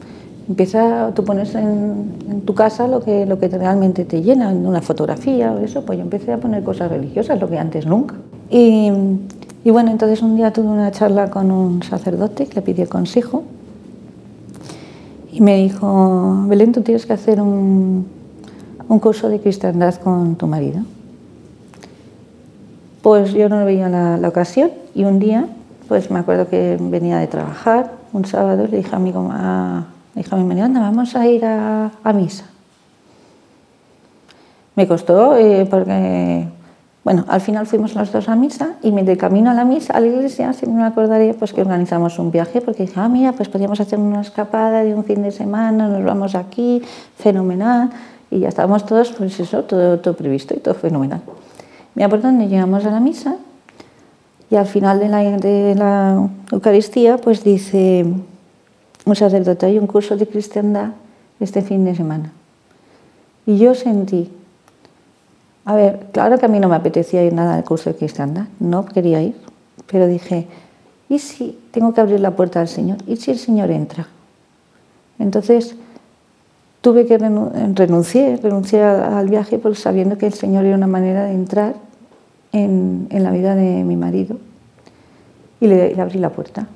empieza, 0.48 1.12
tú 1.14 1.24
pones 1.24 1.54
en, 1.54 2.14
en, 2.30 2.40
tu 2.42 2.54
casa 2.54 2.86
lo 2.86 3.00
que, 3.00 3.26
lo 3.26 3.38
que 3.38 3.48
realmente 3.48 4.04
te 4.04 4.22
llena, 4.22 4.50
una 4.50 4.80
fotografía 4.80 5.52
o 5.52 5.58
eso, 5.58 5.84
pues 5.84 5.98
yo 5.98 6.04
empecé 6.04 6.32
a 6.32 6.38
poner 6.38 6.62
cosas 6.62 6.90
religiosas, 6.90 7.40
lo 7.40 7.48
que 7.48 7.58
antes 7.58 7.86
nunca. 7.86 8.14
Y, 8.50 8.90
y 9.64 9.70
bueno, 9.70 9.90
entonces 9.90 10.22
un 10.22 10.36
día 10.36 10.52
tuve 10.52 10.68
una 10.68 10.90
charla 10.92 11.30
con 11.30 11.50
un 11.50 11.82
sacerdote 11.82 12.46
que 12.46 12.54
le 12.54 12.62
pidió 12.62 12.88
consejo 12.88 13.42
y 15.32 15.40
me 15.40 15.56
dijo, 15.56 16.44
Belén, 16.46 16.72
tú 16.72 16.82
tienes 16.82 17.04
que 17.04 17.12
hacer 17.12 17.40
un, 17.40 18.06
un 18.88 18.98
curso 19.00 19.28
de 19.28 19.40
cristiandad 19.40 19.94
con 19.96 20.36
tu 20.36 20.46
marido. 20.46 20.80
Pues 23.02 23.32
yo 23.32 23.48
no 23.48 23.64
veía 23.64 23.88
la, 23.88 24.16
la, 24.16 24.28
ocasión 24.28 24.70
y 24.94 25.04
un 25.04 25.18
día, 25.18 25.46
pues 25.88 26.10
me 26.10 26.20
acuerdo 26.20 26.48
que 26.48 26.76
venía 26.80 27.18
de 27.18 27.26
trabajar, 27.26 27.92
un 28.12 28.24
sábado, 28.24 28.66
le 28.68 28.78
dije 28.78 28.94
a 28.94 28.98
mi, 28.98 29.12
a, 29.14 29.84
le 30.16 30.22
dije 30.22 30.34
a 30.34 30.38
mi 30.38 30.44
marido, 30.44 30.64
anda, 30.64 30.80
vamos 30.80 31.14
a 31.14 31.26
ir 31.26 31.44
a, 31.44 31.90
misa. 32.14 32.46
Me 34.74 34.88
costó 34.88 35.36
eh, 35.36 35.66
porque 35.70 36.48
bueno, 37.04 37.26
al 37.28 37.42
final 37.42 37.66
fuimos 37.66 37.94
los 37.94 38.10
dos 38.10 38.26
a 38.30 38.34
misa 38.34 38.76
y 38.82 38.90
de 38.92 39.16
camino 39.18 39.50
a 39.50 39.54
la 39.54 39.66
misa, 39.66 39.92
a 39.92 40.00
la 40.00 40.06
iglesia, 40.06 40.54
siempre 40.54 40.80
me 40.80 40.86
acordaría 40.86 41.34
pues, 41.34 41.52
que 41.52 41.60
organizamos 41.60 42.18
un 42.18 42.30
viaje 42.30 42.62
porque 42.62 42.84
dije, 42.84 42.98
ah, 42.98 43.10
mira, 43.10 43.32
pues 43.32 43.50
podríamos 43.50 43.78
hacer 43.78 43.98
una 43.98 44.22
escapada 44.22 44.82
de 44.82 44.94
un 44.94 45.04
fin 45.04 45.22
de 45.22 45.32
semana, 45.32 45.86
nos 45.86 46.02
vamos 46.02 46.34
aquí, 46.34 46.82
fenomenal. 47.18 47.90
Y 48.30 48.40
ya 48.40 48.48
estábamos 48.48 48.86
todos, 48.86 49.12
pues 49.12 49.38
eso, 49.38 49.64
todo, 49.64 50.00
todo 50.00 50.16
previsto 50.16 50.54
y 50.54 50.60
todo 50.60 50.74
fenomenal. 50.74 51.20
Me 51.94 52.04
acuerdo 52.04 52.28
donde 52.28 52.48
llegamos 52.48 52.86
a 52.86 52.90
la 52.90 53.00
misa 53.00 53.36
y 54.50 54.56
al 54.56 54.66
final 54.66 54.98
de 54.98 55.74
la 55.76 56.28
Eucaristía, 56.50 57.18
pues 57.18 57.44
dice 57.44 58.06
un 59.06 59.16
sacerdote, 59.16 59.64
hay 59.64 59.78
un 59.78 59.86
curso 59.86 60.16
de 60.16 60.26
cristiandad 60.26 60.90
este 61.40 61.62
fin 61.62 61.86
de 61.86 61.94
semana. 61.94 62.32
Y 63.46 63.56
yo 63.56 63.74
sentí 63.74 64.30
a 65.66 65.74
ver, 65.74 66.06
claro 66.12 66.38
que 66.38 66.46
a 66.46 66.48
mí 66.48 66.60
no 66.60 66.68
me 66.68 66.76
apetecía 66.76 67.24
ir 67.24 67.32
nada 67.32 67.56
al 67.56 67.64
curso 67.64 67.90
de 67.90 67.96
cristiandad, 67.96 68.44
no 68.60 68.86
quería 68.86 69.20
ir, 69.20 69.34
pero 69.90 70.06
dije, 70.06 70.46
¿y 71.08 71.18
si 71.18 71.58
tengo 71.72 71.92
que 71.92 72.00
abrir 72.00 72.20
la 72.20 72.36
puerta 72.36 72.60
al 72.60 72.68
Señor? 72.68 72.98
¿Y 73.08 73.16
si 73.16 73.32
el 73.32 73.38
Señor 73.38 73.72
entra? 73.72 74.06
Entonces 75.18 75.74
tuve 76.82 77.04
que 77.04 77.18
renunciar, 77.18 78.38
renuncié 78.44 78.80
al 78.80 79.28
viaje 79.28 79.60
sabiendo 79.74 80.16
que 80.16 80.28
el 80.28 80.34
Señor 80.34 80.64
era 80.64 80.76
una 80.76 80.86
manera 80.86 81.24
de 81.24 81.32
entrar 81.32 81.74
en, 82.52 83.08
la 83.10 83.32
vida 83.32 83.56
de 83.56 83.82
mi 83.82 83.96
marido 83.96 84.38
y 85.60 85.66
le, 85.66 86.00
abrí 86.00 86.20
la 86.20 86.30
puerta. 86.30 86.68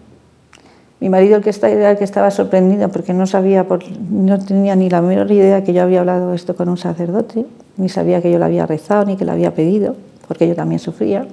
Mi 1.01 1.09
marido, 1.09 1.39
el 1.39 1.43
que, 1.43 1.51
el 1.51 1.97
que 1.97 2.05
estaba 2.05 2.31
sorprendido 2.31 2.91
porque 2.91 3.15
no 3.15 3.27
sabía, 3.27 3.67
no 4.11 4.39
tenía 4.39 4.77
ni 4.77 4.91
la 4.91 5.01
menor 5.01 5.31
idea 5.33 5.65
que 5.65 5.73
yo 5.73 5.83
había 5.83 6.01
hablado 6.01 6.35
esto 6.35 6.55
con 6.55 6.69
un 6.69 6.77
sacerdote, 6.77 7.47
ni 7.79 7.89
sabía 7.89 8.21
que 8.21 8.31
yo 8.31 8.39
lo 8.39 8.45
había 8.45 8.67
rezado, 8.67 9.07
ni 9.07 9.17
que 9.17 9.25
lo 9.25 9.33
había 9.33 9.55
pedido, 9.55 9.97
porque 10.29 10.47
yo 10.47 10.55
también 10.55 10.79
sufría. 10.79 11.27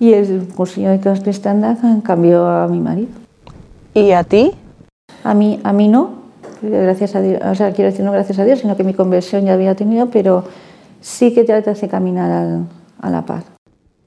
Y 0.00 0.14
el 0.14 0.48
cursillo 0.54 0.90
de 0.90 0.98
cristiandad 0.98 1.76
cambió 2.02 2.46
a 2.46 2.66
mi 2.68 2.80
marido. 2.80 3.12
¿Y 3.92 4.12
a 4.12 4.24
ti? 4.24 4.52
A 5.22 5.34
mí, 5.34 5.60
a 5.62 5.72
mí 5.74 5.88
no, 5.88 6.10
gracias 6.62 7.14
a 7.14 7.20
Dios, 7.20 7.40
o 7.44 7.54
sea, 7.54 7.72
quiero 7.72 7.90
decir 7.90 8.04
no 8.04 8.12
gracias 8.12 8.38
a 8.38 8.44
Dios, 8.44 8.60
sino 8.60 8.76
que 8.76 8.84
mi 8.84 8.94
conversión 8.94 9.44
ya 9.44 9.52
había 9.52 9.74
tenido, 9.74 10.06
pero 10.06 10.44
sí 11.02 11.34
que 11.34 11.44
te 11.44 11.52
hace 11.52 11.88
caminar 11.88 12.64
a 13.00 13.10
la 13.10 13.26
paz. 13.26 13.53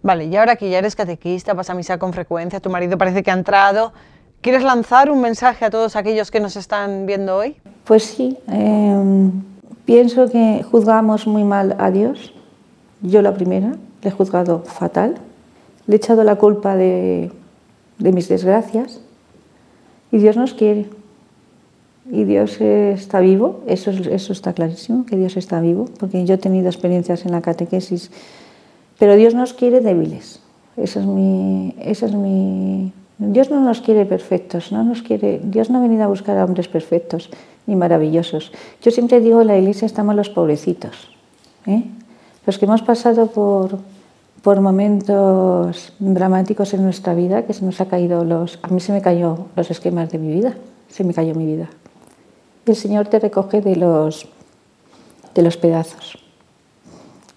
Vale, 0.03 0.25
y 0.25 0.35
ahora 0.35 0.55
que 0.55 0.69
ya 0.69 0.77
eres 0.79 0.95
catequista, 0.95 1.53
vas 1.53 1.69
a 1.69 1.73
misa 1.73 1.97
con 1.97 2.13
frecuencia, 2.13 2.59
tu 2.59 2.69
marido 2.69 2.97
parece 2.97 3.23
que 3.23 3.31
ha 3.31 3.33
entrado, 3.33 3.93
¿quieres 4.41 4.63
lanzar 4.63 5.09
un 5.09 5.21
mensaje 5.21 5.65
a 5.65 5.69
todos 5.69 5.95
aquellos 5.95 6.31
que 6.31 6.39
nos 6.39 6.55
están 6.55 7.05
viendo 7.05 7.35
hoy? 7.35 7.57
Pues 7.83 8.03
sí, 8.03 8.37
eh, 8.51 9.31
Pienso 9.87 10.27
que 10.27 10.63
juzgamos 10.69 11.27
muy 11.27 11.45
mal 11.45 11.77
a 11.79 11.91
Dios. 11.91 12.33
Yo 13.01 13.21
la 13.21 13.33
primera, 13.33 13.77
le 14.01 14.09
he 14.09 14.11
juzgado 14.11 14.59
fatal. 14.65 15.15
Le 15.85 15.95
he 15.95 15.95
echado 15.95 16.25
la 16.25 16.35
culpa 16.35 16.75
de, 16.75 17.31
mis 17.97 18.27
desgracias. 18.27 18.99
Y 20.11 20.17
Dios 20.17 20.35
nos 20.35 20.53
quiere. 20.53 20.87
Y 22.11 22.25
Dios 22.25 22.59
está 22.59 23.21
vivo, 23.21 23.61
eso, 23.65 23.91
eso 23.91 24.33
está 24.33 24.51
clarísimo, 24.51 25.05
que 25.05 25.15
Dios 25.15 25.37
está 25.37 25.61
vivo, 25.61 25.85
porque 25.99 26.25
yo 26.25 26.35
he 26.35 26.37
tenido 26.37 26.67
experiencias 26.67 27.25
en 27.25 27.31
la 27.31 27.41
catequesis, 27.41 28.11
pero 28.99 29.15
Dios 29.15 29.33
nos 29.33 29.53
quiere 29.53 29.81
débiles. 29.81 30.41
Eso 30.75 30.99
es 30.99 31.05
mi, 31.05 31.75
eso 31.79 32.05
es 32.05 32.13
mi, 32.13 32.93
Dios 33.17 33.49
no 33.49 33.59
nos 33.61 33.81
quiere 33.81 34.05
perfectos, 34.05 34.71
no 34.71 34.83
nos 34.83 35.01
quiere, 35.01 35.41
Dios 35.43 35.71
no 35.71 35.79
ha 35.79 35.81
venido 35.81 36.03
a 36.03 36.07
buscar 36.07 36.37
a 36.37 36.45
hombres 36.45 36.67
perfectos 36.67 37.29
ni 37.65 37.75
maravillosos. 37.75 38.51
Yo 38.81 38.91
siempre 38.91 39.19
digo, 39.19 39.41
en 39.41 39.47
la 39.47 39.57
iglesia 39.57 39.87
estamos 39.87 40.15
los 40.15 40.29
pobrecitos, 40.29 41.09
¿eh? 41.65 41.83
los 42.45 42.59
que 42.59 42.65
hemos 42.65 42.83
pasado 42.83 43.27
por, 43.27 43.79
por 44.43 44.61
momentos 44.61 45.93
dramáticos 45.97 46.75
en 46.75 46.83
nuestra 46.83 47.15
vida, 47.15 47.43
que 47.43 47.53
se 47.53 47.65
nos 47.65 47.81
ha 47.81 47.87
caído 47.87 48.23
los... 48.23 48.59
A 48.61 48.67
mí 48.67 48.79
se 48.79 48.93
me 48.93 49.01
cayó 49.01 49.47
los 49.55 49.71
esquemas 49.71 50.11
de 50.11 50.19
mi 50.19 50.31
vida, 50.33 50.53
se 50.87 51.03
me 51.03 51.13
cayó 51.13 51.33
mi 51.33 51.45
vida. 51.45 51.69
El 52.67 52.75
Señor 52.75 53.07
te 53.07 53.17
recoge 53.17 53.61
de 53.61 53.77
los, 53.77 54.27
de 55.33 55.41
los 55.41 55.57
pedazos. 55.57 56.26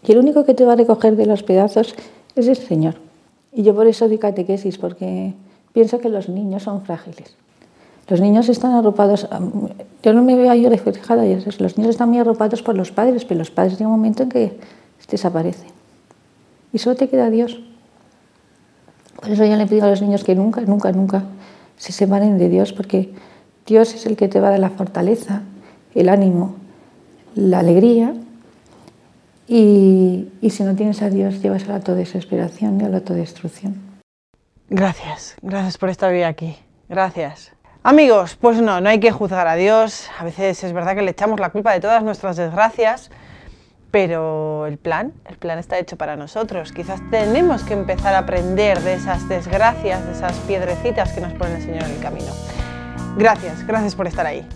Y 0.07 0.13
el 0.13 0.19
único 0.19 0.45
que 0.45 0.55
te 0.55 0.65
va 0.65 0.73
a 0.73 0.77
recoger 0.77 1.17
de 1.17 1.27
los 1.27 1.43
pedazos 1.43 1.95
es 2.37 2.49
el 2.49 2.57
Señor. 2.57 2.95
Y 3.53 3.63
yo 3.63 3.75
por 3.75 3.87
eso 3.87 4.09
di 4.09 4.19
catequesis, 4.19 4.79
porque 4.79 5.35
pienso 5.73 5.99
que 5.99 6.09
los 6.09 6.29
niños 6.29 6.63
son 6.63 6.83
frágiles. 6.83 7.35
Los 8.09 8.21
niños 8.21 8.49
están 8.49 8.73
arropados, 8.73 9.29
yo 10.03 10.13
no 10.13 10.23
me 10.23 10.35
veo 10.35 10.51
ahí 10.51 10.67
reflejada, 10.69 11.25
los 11.25 11.79
niños 11.79 11.91
están 11.91 12.09
muy 12.09 12.19
arropados 12.19 12.61
por 12.63 12.75
los 12.75 12.91
padres, 12.91 13.25
pero 13.25 13.39
los 13.39 13.53
padres 13.53 13.75
llegan 13.75 13.93
un 13.93 13.99
momento 13.99 14.25
en 14.25 14.29
que 14.31 14.59
desaparecen. 15.09 15.69
Y 16.73 16.79
solo 16.79 16.97
te 16.97 17.09
queda 17.09 17.31
Dios. 17.31 17.61
Por 19.21 19.31
eso 19.31 19.45
yo 19.45 19.55
le 19.57 19.67
pido 19.67 19.85
a 19.85 19.91
los 19.91 20.03
niños 20.03 20.25
que 20.25 20.35
nunca, 20.35 20.63
nunca, 20.63 20.93
nunca 20.93 21.25
se 21.77 21.93
separen 21.93 22.39
de 22.39 22.49
Dios, 22.49 22.73
porque 22.73 23.13
Dios 23.67 23.95
es 23.95 24.07
el 24.07 24.17
que 24.17 24.29
te 24.29 24.41
va 24.41 24.49
a 24.49 24.51
dar 24.53 24.61
la 24.61 24.71
fortaleza, 24.71 25.43
el 25.95 26.09
ánimo, 26.09 26.57
la 27.35 27.61
alegría. 27.61 28.15
Y, 29.53 30.29
y 30.41 30.51
si 30.51 30.63
no 30.63 30.77
tienes 30.77 31.03
a 31.03 31.11
Dios, 31.11 31.43
llevas 31.43 31.65
a 31.65 31.71
la 31.71 31.75
autodesesperación 31.77 32.81
y 32.81 32.85
a 32.85 32.89
la 32.89 32.99
autodestrucción. 32.99 33.75
Gracias, 34.69 35.35
gracias 35.43 35.77
por 35.77 35.89
estar 35.89 36.13
hoy 36.13 36.23
aquí. 36.23 36.57
Gracias. 36.89 37.51
Amigos, 37.83 38.37
pues 38.41 38.63
no, 38.63 38.81
no 38.81 38.89
hay 38.89 39.01
que 39.01 39.11
juzgar 39.11 39.49
a 39.49 39.57
Dios. 39.57 40.09
A 40.21 40.23
veces 40.23 40.63
es 40.63 40.73
verdad 40.73 40.95
que 40.95 41.03
le 41.03 41.11
echamos 41.11 41.41
la 41.41 41.51
culpa 41.51 41.73
de 41.73 41.81
todas 41.81 42.05
nuestras 42.05 42.37
desgracias, 42.37 43.11
pero 43.91 44.67
el 44.67 44.79
plan, 44.79 45.13
el 45.29 45.37
plan 45.37 45.59
está 45.59 45.81
hecho 45.81 45.97
para 45.97 46.15
nosotros. 46.15 46.71
Quizás 46.71 47.01
tenemos 47.11 47.65
que 47.65 47.75
empezar 47.75 48.15
a 48.15 48.19
aprender 48.19 48.79
de 48.83 48.95
esas 48.95 49.29
desgracias, 49.29 50.07
de 50.07 50.13
esas 50.13 50.37
piedrecitas 50.47 51.13
que 51.13 51.23
nos 51.23 51.33
pone 51.33 51.57
el 51.57 51.63
Señor 51.63 51.83
en 51.83 51.91
el 51.91 52.01
camino. 52.01 52.33
Gracias, 53.17 53.67
gracias 53.67 53.97
por 53.97 54.07
estar 54.07 54.25
ahí. 54.27 54.47